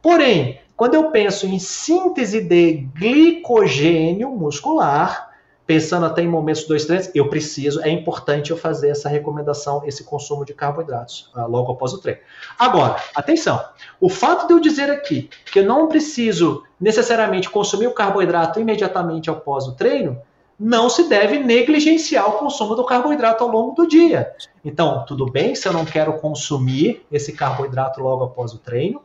[0.01, 5.30] Porém, quando eu penso em síntese de glicogênio muscular,
[5.65, 10.03] pensando até em momentos 2, 3, eu preciso, é importante eu fazer essa recomendação, esse
[10.03, 12.19] consumo de carboidratos uh, logo após o treino.
[12.57, 13.63] Agora, atenção,
[13.99, 19.29] o fato de eu dizer aqui que eu não preciso necessariamente consumir o carboidrato imediatamente
[19.29, 20.21] após o treino,
[20.59, 24.31] não se deve negligenciar o consumo do carboidrato ao longo do dia.
[24.63, 29.01] Então, tudo bem se eu não quero consumir esse carboidrato logo após o treino,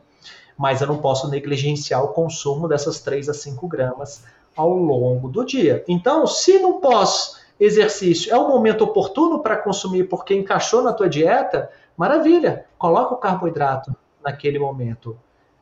[0.55, 4.23] mas eu não posso negligenciar o consumo dessas 3 a 5 gramas
[4.57, 5.83] ao longo do dia.
[5.87, 11.69] Então, se no pós-exercício é o momento oportuno para consumir porque encaixou na tua dieta,
[11.95, 15.17] maravilha, coloca o carboidrato naquele momento.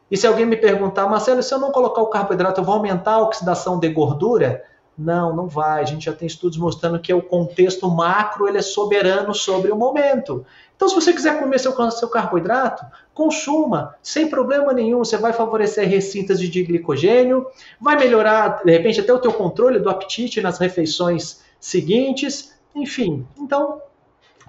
[0.09, 3.15] E se alguém me perguntar, Marcelo, se eu não colocar o carboidrato, eu vou aumentar
[3.15, 4.63] a oxidação de gordura?
[4.97, 5.81] Não, não vai.
[5.81, 9.75] A gente já tem estudos mostrando que o contexto macro ele é soberano sobre o
[9.75, 10.45] momento.
[10.75, 14.99] Então, se você quiser comer seu, seu carboidrato, consuma, sem problema nenhum.
[14.99, 17.47] Você vai favorecer ressíntese de glicogênio,
[17.79, 22.53] vai melhorar, de repente, até o teu controle do apetite nas refeições seguintes.
[22.73, 23.81] Enfim, então,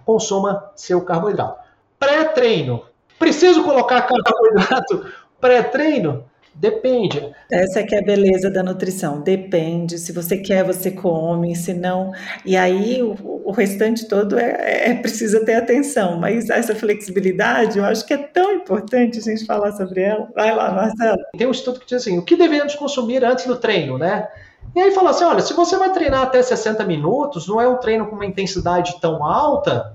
[0.05, 1.61] consuma seu carboidrato.
[1.99, 2.85] Pré-treino.
[3.19, 5.07] Preciso colocar carboidrato
[5.41, 6.25] pré-treino?
[6.59, 7.35] Depende.
[7.51, 9.21] Essa é que é a beleza da nutrição.
[9.21, 9.99] Depende.
[9.99, 11.55] Se você quer, você come.
[11.55, 12.13] Se não,
[12.45, 16.19] e aí o, o restante todo é, é precisa ter atenção.
[16.19, 20.29] Mas essa flexibilidade, eu acho que é tão importante a gente falar sobre ela.
[20.35, 21.19] Vai lá, Marcelo.
[21.37, 24.27] Tem um estudo que diz assim: o que devemos consumir antes do treino, né?
[24.75, 27.77] E aí fala assim: olha, se você vai treinar até 60 minutos, não é um
[27.77, 29.95] treino com uma intensidade tão alta,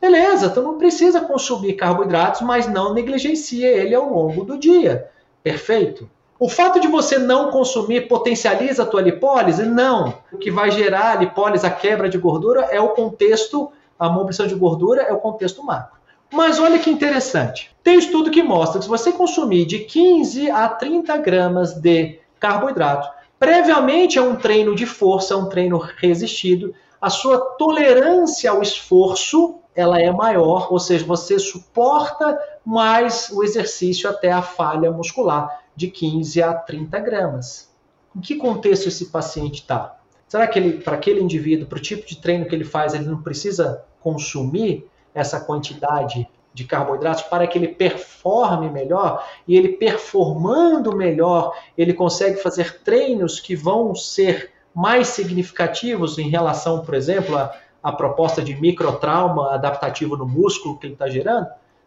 [0.00, 5.10] beleza, então não precisa consumir carboidratos, mas não negligencia ele ao longo do dia.
[5.46, 6.10] Perfeito?
[6.40, 9.64] O fato de você não consumir potencializa a tua lipólise?
[9.64, 10.12] Não.
[10.32, 14.48] O que vai gerar a lipólise, a quebra de gordura, é o contexto, a mobilização
[14.48, 16.00] de gordura é o contexto macro.
[16.32, 17.70] Mas olha que interessante.
[17.80, 22.18] Tem um estudo que mostra que se você consumir de 15 a 30 gramas de
[22.40, 29.60] carboidrato, previamente a um treino de força, um treino resistido, a sua tolerância ao esforço
[29.76, 35.88] ela é maior, ou seja, você suporta mais o exercício até a falha muscular, de
[35.88, 37.70] 15 a 30 gramas.
[38.16, 39.98] Em que contexto esse paciente está?
[40.26, 43.04] Será que ele, para aquele indivíduo, para o tipo de treino que ele faz, ele
[43.04, 49.24] não precisa consumir essa quantidade de carboidratos para que ele performe melhor?
[49.46, 56.82] E ele performando melhor, ele consegue fazer treinos que vão ser mais significativos em relação,
[56.82, 57.54] por exemplo, a
[57.86, 61.46] a proposta de microtrauma adaptativo no músculo que ele está gerando?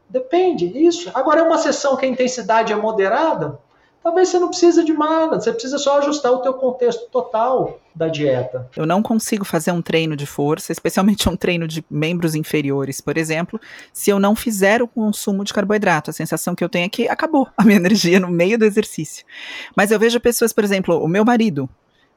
[0.10, 1.12] Depende, isso.
[1.14, 3.60] Agora, é uma sessão que a intensidade é moderada,
[4.02, 8.08] talvez você não precisa de nada, você precisa só ajustar o teu contexto total da
[8.08, 8.70] dieta.
[8.78, 13.18] Eu não consigo fazer um treino de força, especialmente um treino de membros inferiores, por
[13.18, 13.60] exemplo,
[13.92, 16.12] se eu não fizer o consumo de carboidrato.
[16.12, 19.26] A sensação que eu tenho é que acabou a minha energia no meio do exercício.
[19.76, 21.70] Mas eu vejo pessoas, por exemplo, o meu marido,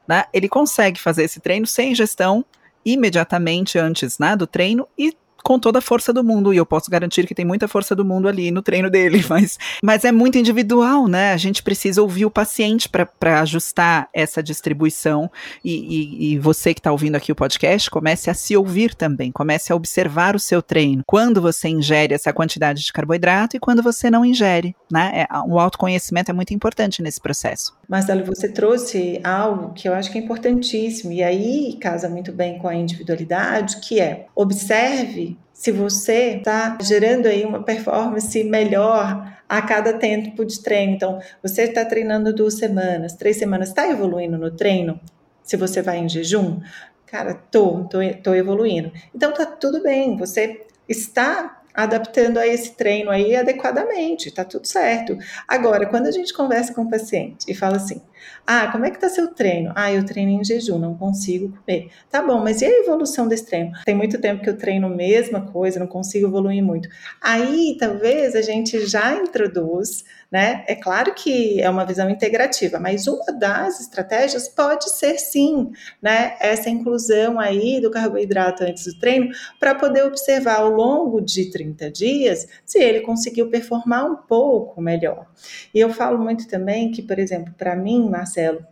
[0.07, 2.45] né, ele consegue fazer esse treino sem ingestão
[2.85, 6.91] imediatamente antes né, do treino e com toda a força do mundo, e eu posso
[6.91, 10.39] garantir que tem muita força do mundo ali no treino dele, mas, mas é muito
[10.39, 11.33] individual, né?
[11.33, 15.31] A gente precisa ouvir o paciente para ajustar essa distribuição.
[15.65, 19.33] E, e, e você que está ouvindo aqui o podcast, comece a se ouvir também,
[19.33, 21.03] comece a observar o seu treino.
[21.07, 25.27] Quando você ingere essa quantidade de carboidrato e quando você não ingere, né?
[25.29, 27.75] É, o autoconhecimento é muito importante nesse processo.
[27.93, 32.57] Marcelo, você trouxe algo que eu acho que é importantíssimo, e aí casa muito bem
[32.57, 39.61] com a individualidade, que é observe se você está gerando aí uma performance melhor a
[39.61, 40.95] cada tempo de treino.
[40.95, 44.99] Então, você está treinando duas semanas, três semanas, está evoluindo no treino?
[45.43, 46.61] Se você vai em jejum,
[47.05, 48.91] cara, tô, tô, tô evoluindo.
[49.15, 55.17] Então, tá tudo bem, você está adaptando a esse treino aí adequadamente, tá tudo certo.
[55.47, 58.01] Agora, quando a gente conversa com o paciente e fala assim,
[58.47, 59.73] ah, como é que tá seu treino?
[59.75, 61.91] Ah, eu treino em jejum, não consigo comer.
[62.11, 63.73] Tá bom, mas e a evolução desse treino?
[63.85, 66.89] Tem muito tempo que eu treino a mesma coisa, não consigo evoluir muito.
[67.21, 70.65] Aí, talvez a gente já introduz né?
[70.67, 75.71] É claro que é uma visão integrativa, mas uma das estratégias pode ser sim,
[76.01, 76.37] né?
[76.41, 81.91] Essa inclusão aí do carboidrato antes do treino para poder observar ao longo de 30
[81.91, 85.27] dias se ele conseguiu performar um pouco melhor.
[85.75, 88.65] E eu falo muito também que, por exemplo, para mim, Marcelo,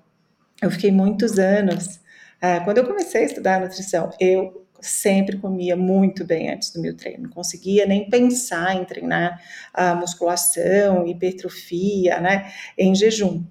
[0.62, 1.96] eu fiquei muitos anos.
[2.42, 6.96] Uh, quando eu comecei a estudar nutrição, eu sempre comia muito bem antes do meu
[6.96, 9.40] treino, não conseguia nem pensar em treinar
[9.74, 13.44] a musculação, hipertrofia, né, em jejum.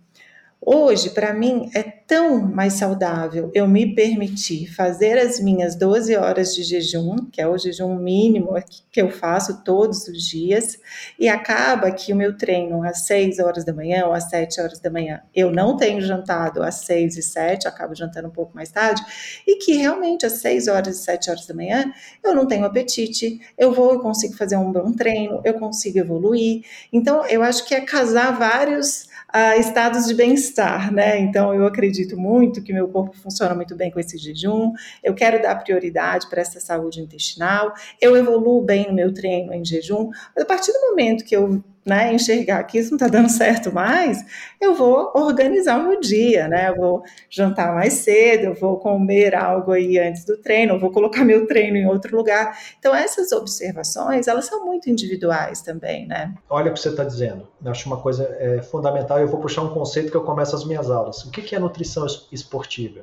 [0.62, 6.54] Hoje, para mim, é tão mais saudável eu me permitir fazer as minhas 12 horas
[6.54, 8.54] de jejum, que é o jejum mínimo
[8.92, 10.78] que eu faço todos os dias,
[11.18, 14.80] e acaba que o meu treino às 6 horas da manhã ou às 7 horas
[14.80, 18.70] da manhã, eu não tenho jantado às 6 e 7, acabo jantando um pouco mais
[18.70, 19.02] tarde,
[19.48, 21.90] e que realmente às 6 horas e 7 horas da manhã
[22.22, 26.66] eu não tenho apetite, eu vou e consigo fazer um bom treino, eu consigo evoluir.
[26.92, 31.20] Então, eu acho que é casar vários a estados de bem-estar, né?
[31.20, 34.74] Então eu acredito muito que meu corpo funciona muito bem com esse jejum.
[35.04, 37.74] Eu quero dar prioridade para essa saúde intestinal.
[38.02, 40.10] Eu evoluo bem no meu treino em jejum.
[40.36, 43.74] Mas a partir do momento que eu né, enxergar que isso não está dando certo
[43.74, 44.24] mais,
[44.62, 46.70] eu vou organizar o meu dia, né?
[46.70, 50.92] Eu vou jantar mais cedo, eu vou comer algo aí antes do treino, eu vou
[50.92, 52.58] colocar meu treino em outro lugar.
[52.78, 56.34] Então, essas observações, elas são muito individuais também, né?
[56.50, 57.48] Olha o que você está dizendo.
[57.64, 60.64] Eu acho uma coisa é, fundamental eu vou puxar um conceito que eu começo as
[60.66, 61.24] minhas aulas.
[61.24, 63.02] O que é nutrição esportiva?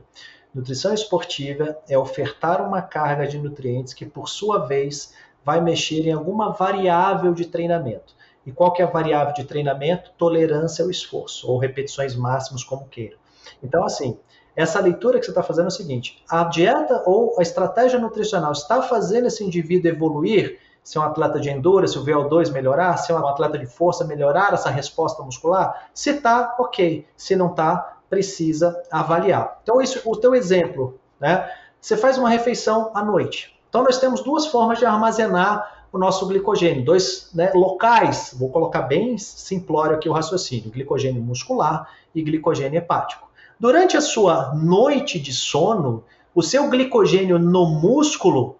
[0.54, 5.12] Nutrição esportiva é ofertar uma carga de nutrientes que, por sua vez,
[5.44, 8.15] vai mexer em alguma variável de treinamento.
[8.46, 10.12] E qual que é a variável de treinamento?
[10.16, 13.16] Tolerância ao esforço, ou repetições máximas, como queira.
[13.60, 14.16] Então, assim,
[14.54, 18.52] essa leitura que você está fazendo é o seguinte: a dieta ou a estratégia nutricional
[18.52, 20.60] está fazendo esse indivíduo evoluir?
[20.82, 24.04] Se é um atleta de endurance, o VO2 melhorar, se é um atleta de força
[24.04, 25.88] melhorar essa resposta muscular?
[25.92, 27.04] Se está, ok.
[27.16, 29.58] Se não está, precisa avaliar.
[29.64, 31.50] Então, isso, o teu exemplo, né?
[31.80, 33.58] Você faz uma refeição à noite.
[33.68, 36.84] Então, nós temos duas formas de armazenar o nosso glicogênio.
[36.84, 43.28] Dois né, locais, vou colocar bem simplório aqui o raciocínio: glicogênio muscular e glicogênio hepático.
[43.58, 48.56] Durante a sua noite de sono, o seu glicogênio no músculo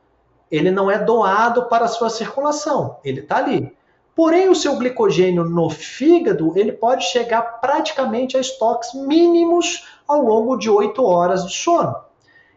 [0.51, 3.77] ele não é doado para a sua circulação, ele está ali.
[4.15, 10.57] Porém, o seu glicogênio no fígado ele pode chegar praticamente a estoques mínimos ao longo
[10.57, 11.95] de 8 horas de sono.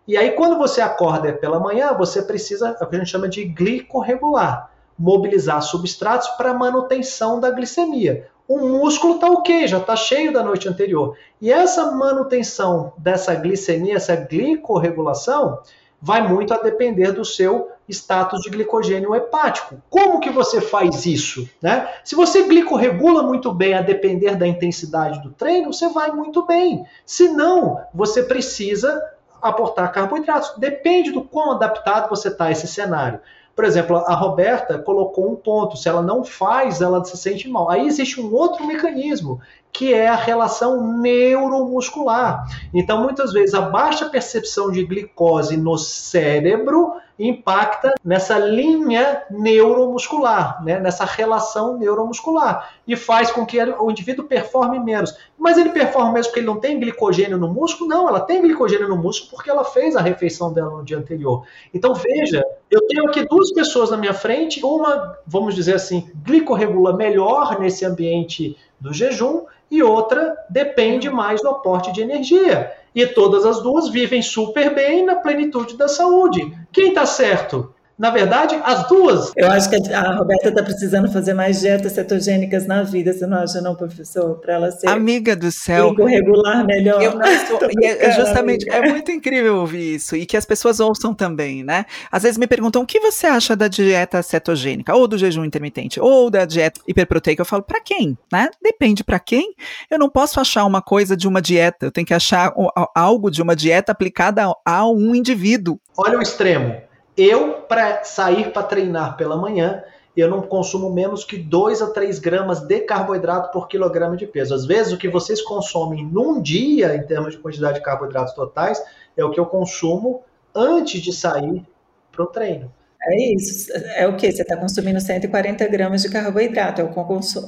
[0.09, 3.29] E aí, quando você acorda pela manhã, você precisa, é o que a gente chama
[3.29, 8.27] de glicorregular, mobilizar substratos para manutenção da glicemia.
[8.47, 11.15] O músculo está ok, já está cheio da noite anterior.
[11.39, 15.59] E essa manutenção dessa glicemia, essa glicorregulação,
[16.01, 19.75] vai muito a depender do seu status de glicogênio hepático.
[19.91, 21.47] Como que você faz isso?
[21.61, 21.87] Né?
[22.03, 26.83] Se você glicorregula muito bem a depender da intensidade do treino, você vai muito bem.
[27.05, 28.99] Se não, você precisa
[29.41, 30.53] aportar carboidratos.
[30.57, 33.19] Depende do quão adaptado você está a esse cenário.
[33.55, 37.69] Por exemplo, a Roberta colocou um ponto: se ela não faz, ela se sente mal.
[37.69, 42.45] Aí existe um outro mecanismo, que é a relação neuromuscular.
[42.73, 50.79] Então, muitas vezes, a baixa percepção de glicose no cérebro impacta nessa linha neuromuscular, né?
[50.79, 55.15] nessa relação neuromuscular, e faz com que o indivíduo performe menos.
[55.37, 57.89] Mas ele performa menos porque ele não tem glicogênio no músculo?
[57.89, 61.43] Não, ela tem glicogênio no músculo porque ela fez a refeição dela no dia anterior.
[61.73, 66.95] Então veja, eu tenho aqui duas pessoas na minha frente, uma, vamos dizer assim, glicorregula
[66.95, 72.71] melhor nesse ambiente do jejum, e outra depende mais do aporte de energia.
[72.93, 76.57] E todas as duas vivem super bem na plenitude da saúde.
[76.71, 77.73] Quem está certo?
[77.99, 79.33] Na verdade, as duas.
[79.35, 83.39] Eu acho que a Roberta está precisando fazer mais dietas cetogênicas na vida, você não
[83.39, 84.39] acha, não, professor?
[84.39, 84.87] Para ela ser.
[84.87, 85.93] Amiga do céu.
[85.93, 87.01] regular melhor.
[87.03, 88.87] Eu não estou, é, é justamente, amiga.
[88.87, 91.85] é muito incrível ouvir isso e que as pessoas ouçam também, né?
[92.09, 95.99] Às vezes me perguntam o que você acha da dieta cetogênica, ou do jejum intermitente,
[95.99, 97.41] ou da dieta hiperproteica.
[97.41, 98.17] Eu falo, para quem?
[98.31, 98.47] Né?
[98.63, 99.53] Depende para quem.
[99.91, 102.53] Eu não posso achar uma coisa de uma dieta, eu tenho que achar
[102.95, 105.77] algo de uma dieta aplicada a um indivíduo.
[105.97, 106.87] Olha o extremo
[107.19, 109.83] eu, para sair para treinar pela manhã,
[110.15, 114.53] eu não consumo menos que 2 a 3 gramas de carboidrato por quilograma de peso.
[114.53, 118.81] Às vezes, o que vocês consomem num dia, em termos de quantidade de carboidratos totais,
[119.15, 121.65] é o que eu consumo antes de sair
[122.11, 122.71] para o treino.
[123.01, 123.71] É isso.
[123.95, 124.29] É o que?
[124.29, 126.81] Você está consumindo 140 gramas de carboidrato.
[126.81, 126.91] É o,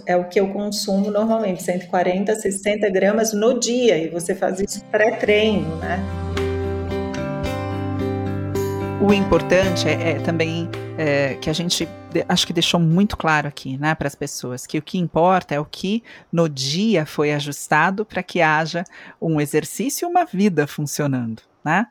[0.05, 3.97] é o que eu consumo normalmente, 140, 60 gramas no dia.
[3.97, 5.99] E você faz isso pré-treino, né?
[9.01, 11.87] O importante é, é também é, que a gente
[12.29, 15.59] acho que deixou muito claro aqui, né, para as pessoas, que o que importa é
[15.59, 18.83] o que no dia foi ajustado para que haja
[19.19, 21.87] um exercício e uma vida funcionando, né?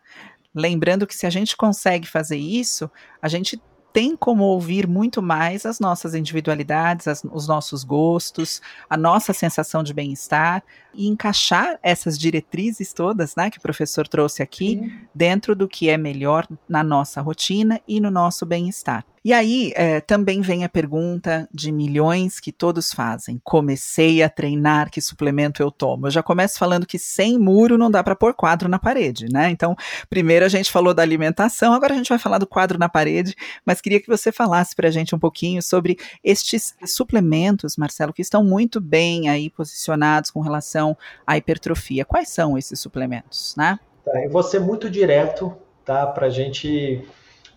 [0.55, 2.91] Lembrando que se a gente consegue fazer isso,
[3.21, 3.61] a gente
[3.93, 9.83] tem como ouvir muito mais as nossas individualidades, as, os nossos gostos, a nossa sensação
[9.83, 10.63] de bem-estar
[10.95, 14.93] e encaixar essas diretrizes todas, né, que o professor trouxe aqui, Sim.
[15.15, 19.05] dentro do que é melhor na nossa rotina e no nosso bem-estar.
[19.23, 24.91] E aí é, também vem a pergunta de milhões que todos fazem: comecei a treinar,
[24.91, 26.07] que suplemento eu tomo?
[26.07, 29.51] Eu já começo falando que sem muro não dá para pôr quadro na parede, né?
[29.51, 29.77] Então,
[30.09, 33.35] primeiro a gente falou da alimentação, agora a gente vai falar do quadro na parede,
[33.65, 38.23] mas queria que você falasse para a gente um pouquinho sobre estes suplementos, Marcelo, que
[38.23, 40.97] estão muito bem aí posicionados com relação
[41.27, 42.07] à hipertrofia.
[42.07, 43.79] Quais são esses suplementos, né?
[44.03, 45.55] Tá, eu vou ser muito direto,
[45.85, 46.07] tá?
[46.07, 47.05] Para a gente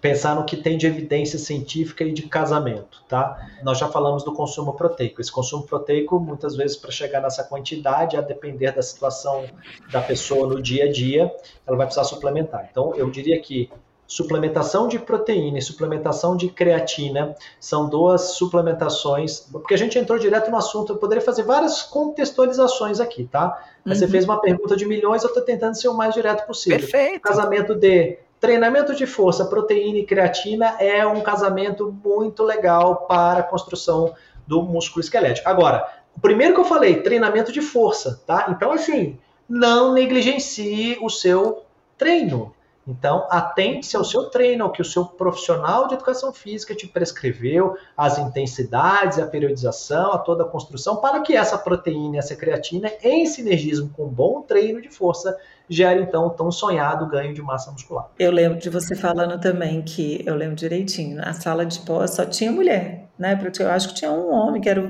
[0.03, 3.37] pensar no que tem de evidência científica e de casamento, tá?
[3.63, 5.21] Nós já falamos do consumo proteico.
[5.21, 9.45] Esse consumo proteico, muitas vezes, para chegar nessa quantidade, a depender da situação
[9.89, 11.33] da pessoa no dia a dia,
[11.65, 12.67] ela vai precisar suplementar.
[12.69, 13.71] Então, eu diria que
[14.05, 20.51] suplementação de proteína e suplementação de creatina são duas suplementações, porque a gente entrou direto
[20.51, 23.57] no assunto, eu poderia fazer várias contextualizações aqui, tá?
[23.85, 24.05] Mas uhum.
[24.05, 26.77] você fez uma pergunta de milhões, eu estou tentando ser o mais direto possível.
[26.77, 27.21] Perfeito.
[27.21, 33.43] Casamento de Treinamento de força, proteína e creatina é um casamento muito legal para a
[33.43, 34.13] construção
[34.45, 35.47] do músculo esquelético.
[35.47, 38.47] Agora, o primeiro que eu falei, treinamento de força, tá?
[38.49, 39.17] Então, assim,
[39.47, 41.63] não negligencie o seu
[41.97, 42.53] treino.
[42.85, 47.77] Então, atente-se ao seu treino, ao que o seu profissional de educação física te prescreveu,
[47.95, 53.25] as intensidades, a periodização, a toda a construção, para que essa proteína essa creatina, em
[53.25, 55.39] sinergismo com um bom treino de força,
[55.69, 58.09] gera então o tão sonhado ganho de massa muscular.
[58.19, 62.25] Eu lembro de você falando também que, eu lembro direitinho, na sala de pós só
[62.25, 63.39] tinha mulher, né?
[63.59, 64.81] Eu acho que tinha um homem, que era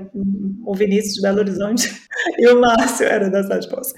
[0.66, 1.90] o Vinícius de Belo Horizonte,
[2.38, 3.94] e o Márcio era da sala de pós.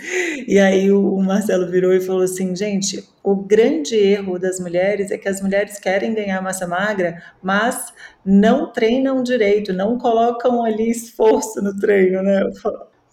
[0.47, 5.17] E aí o Marcelo virou e falou assim, gente, o grande erro das mulheres é
[5.17, 7.93] que as mulheres querem ganhar massa magra, mas
[8.25, 12.41] não treinam direito, não colocam ali esforço no treino, né?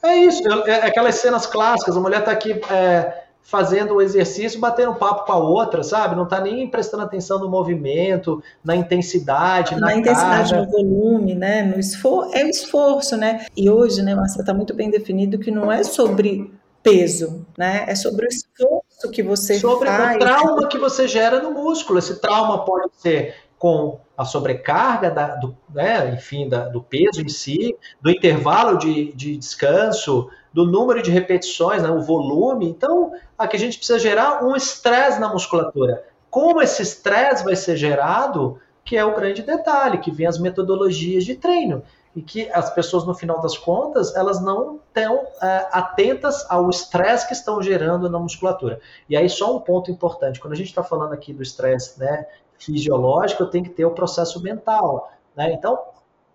[0.03, 4.61] É isso, é, é aquelas cenas clássicas, a mulher está aqui é, fazendo o exercício,
[4.61, 6.15] batendo papo com a outra, sabe?
[6.15, 11.63] Não está nem prestando atenção no movimento, na intensidade, na, na intensidade, no volume, né?
[11.63, 13.47] No esforço, é o esforço, né?
[13.57, 17.85] E hoje, né, Marcia, está muito bem definido que não é sobre peso, né?
[17.87, 20.13] É sobre o esforço que você sobre faz.
[20.13, 21.99] Sobre o trauma que você gera no músculo.
[21.99, 27.29] Esse trauma pode ser com a sobrecarga da, do, né, enfim, da, do peso em
[27.29, 32.69] si, do intervalo de, de descanso, do número de repetições, né, o volume.
[32.69, 36.05] Então, aqui a gente precisa gerar um estresse na musculatura.
[36.31, 41.25] Como esse estresse vai ser gerado, que é o grande detalhe, que vem as metodologias
[41.25, 41.83] de treino.
[42.15, 47.27] E que as pessoas, no final das contas, elas não estão é, atentas ao estresse
[47.27, 48.81] que estão gerando na musculatura.
[49.09, 52.27] E aí, só um ponto importante: quando a gente está falando aqui do estresse né,
[52.59, 55.11] fisiológico, tenho que ter o processo mental.
[55.35, 55.55] Né?
[55.55, 55.79] Então,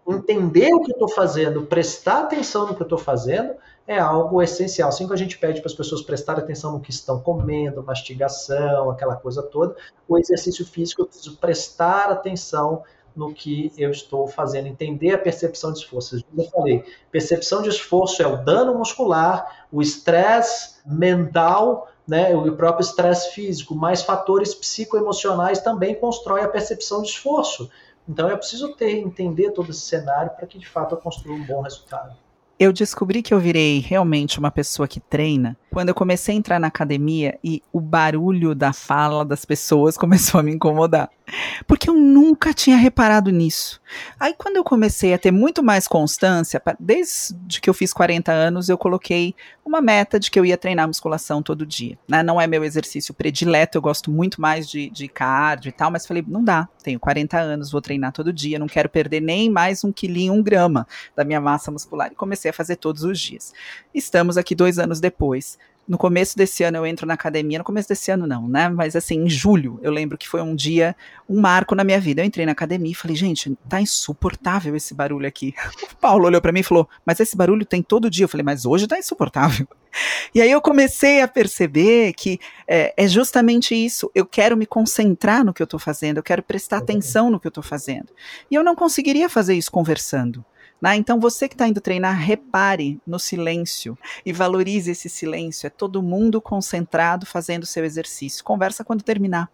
[0.08, 3.54] entender o que eu estou fazendo, prestar atenção no que eu estou fazendo,
[3.88, 4.90] é algo essencial.
[4.90, 8.92] Assim que a gente pede para as pessoas prestarem atenção no que estão comendo, mastigação,
[8.92, 9.76] aquela coisa toda,
[10.08, 12.84] o exercício físico eu preciso prestar atenção
[13.16, 16.24] no que eu estou fazendo, entender a percepção de esforço.
[16.38, 22.86] Eu falei, percepção de esforço é o dano muscular, o estresse mental, né, o próprio
[22.86, 27.72] estresse físico, mais fatores psicoemocionais também constrói a percepção de esforço.
[28.08, 31.44] Então eu preciso ter, entender todo esse cenário para que de fato eu construa um
[31.44, 32.16] bom resultado.
[32.60, 36.60] Eu descobri que eu virei realmente uma pessoa que treina quando eu comecei a entrar
[36.60, 41.08] na academia e o barulho da fala das pessoas começou a me incomodar.
[41.66, 43.82] Porque eu nunca tinha reparado nisso.
[44.20, 48.70] Aí, quando eu comecei a ter muito mais constância, desde que eu fiz 40 anos,
[48.70, 49.34] eu coloquei
[49.66, 51.98] uma meta de que eu ia treinar musculação todo dia.
[52.08, 52.24] Né?
[52.24, 56.06] Não é meu exercício predileto, eu gosto muito mais de, de cardio e tal, mas
[56.06, 59.84] falei, não dá, tenho 40 anos, vou treinar todo dia, não quero perder nem mais
[59.84, 62.12] um quilinho, um grama da minha massa muscular.
[62.12, 63.54] E comecei a fazer todos os dias.
[63.94, 67.88] Estamos aqui dois anos depois no começo desse ano eu entro na academia, no começo
[67.88, 68.68] desse ano não, né?
[68.68, 70.96] Mas assim, em julho, eu lembro que foi um dia,
[71.30, 72.22] um marco na minha vida.
[72.22, 75.54] Eu entrei na academia e falei, gente, tá insuportável esse barulho aqui.
[75.98, 78.26] O Paulo olhou para mim e falou, mas esse barulho tem todo dia.
[78.26, 79.68] Eu falei, mas hoje tá insuportável.
[80.36, 84.12] E aí eu comecei a perceber que é, é justamente isso.
[84.14, 87.48] Eu quero me concentrar no que eu tô fazendo, eu quero prestar atenção no que
[87.48, 88.14] eu tô fazendo.
[88.52, 90.46] E eu não conseguiria fazer isso conversando.
[90.82, 90.96] Né?
[90.96, 95.68] Então, você que está indo treinar, repare no silêncio e valorize esse silêncio.
[95.68, 98.44] É todo mundo concentrado fazendo seu exercício.
[98.44, 99.50] Conversa quando terminar.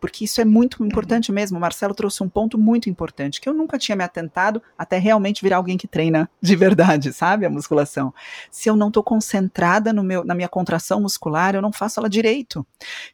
[0.00, 1.58] Porque isso é muito importante mesmo.
[1.58, 5.42] O Marcelo trouxe um ponto muito importante, que eu nunca tinha me atentado até realmente
[5.42, 7.46] virar alguém que treina de verdade, sabe?
[7.46, 8.12] A musculação.
[8.50, 12.08] Se eu não estou concentrada no meu, na minha contração muscular, eu não faço ela
[12.08, 12.66] direito.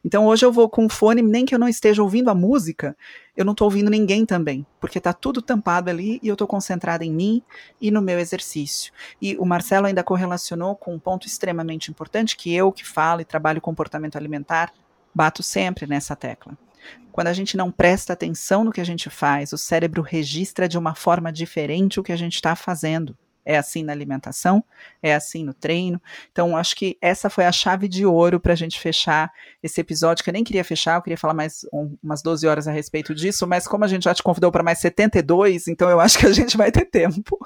[0.03, 2.95] Então hoje eu vou com fone, nem que eu não esteja ouvindo a música,
[3.35, 7.03] eu não estou ouvindo ninguém também, porque está tudo tampado ali e eu estou concentrada
[7.03, 7.41] em mim
[7.81, 8.93] e no meu exercício.
[9.19, 13.25] E o Marcelo ainda correlacionou com um ponto extremamente importante que eu que falo e
[13.25, 14.71] trabalho comportamento alimentar
[15.13, 16.57] bato sempre nessa tecla.
[17.11, 20.77] Quando a gente não presta atenção no que a gente faz, o cérebro registra de
[20.77, 23.15] uma forma diferente o que a gente está fazendo.
[23.45, 24.63] É assim na alimentação,
[25.01, 26.01] é assim no treino.
[26.31, 30.23] Então, acho que essa foi a chave de ouro para a gente fechar esse episódio,
[30.23, 33.13] que eu nem queria fechar, eu queria falar mais um, umas 12 horas a respeito
[33.13, 36.25] disso, mas como a gente já te convidou para mais 72, então eu acho que
[36.25, 37.37] a gente vai ter tempo.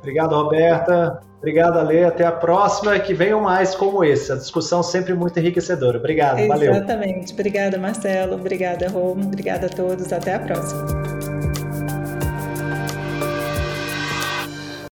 [0.00, 1.22] Obrigado, Roberta.
[1.38, 2.04] Obrigado, Lê.
[2.04, 2.98] Até a próxima.
[2.98, 4.30] Que venham mais como esse.
[4.30, 5.96] A discussão sempre muito enriquecedora.
[5.96, 6.38] Obrigado.
[6.38, 7.14] Exatamente.
[7.14, 7.32] Valeu.
[7.32, 8.34] Obrigada, Marcelo.
[8.34, 9.24] Obrigada, Roma.
[9.24, 10.12] Obrigada a todos.
[10.12, 11.13] Até a próxima.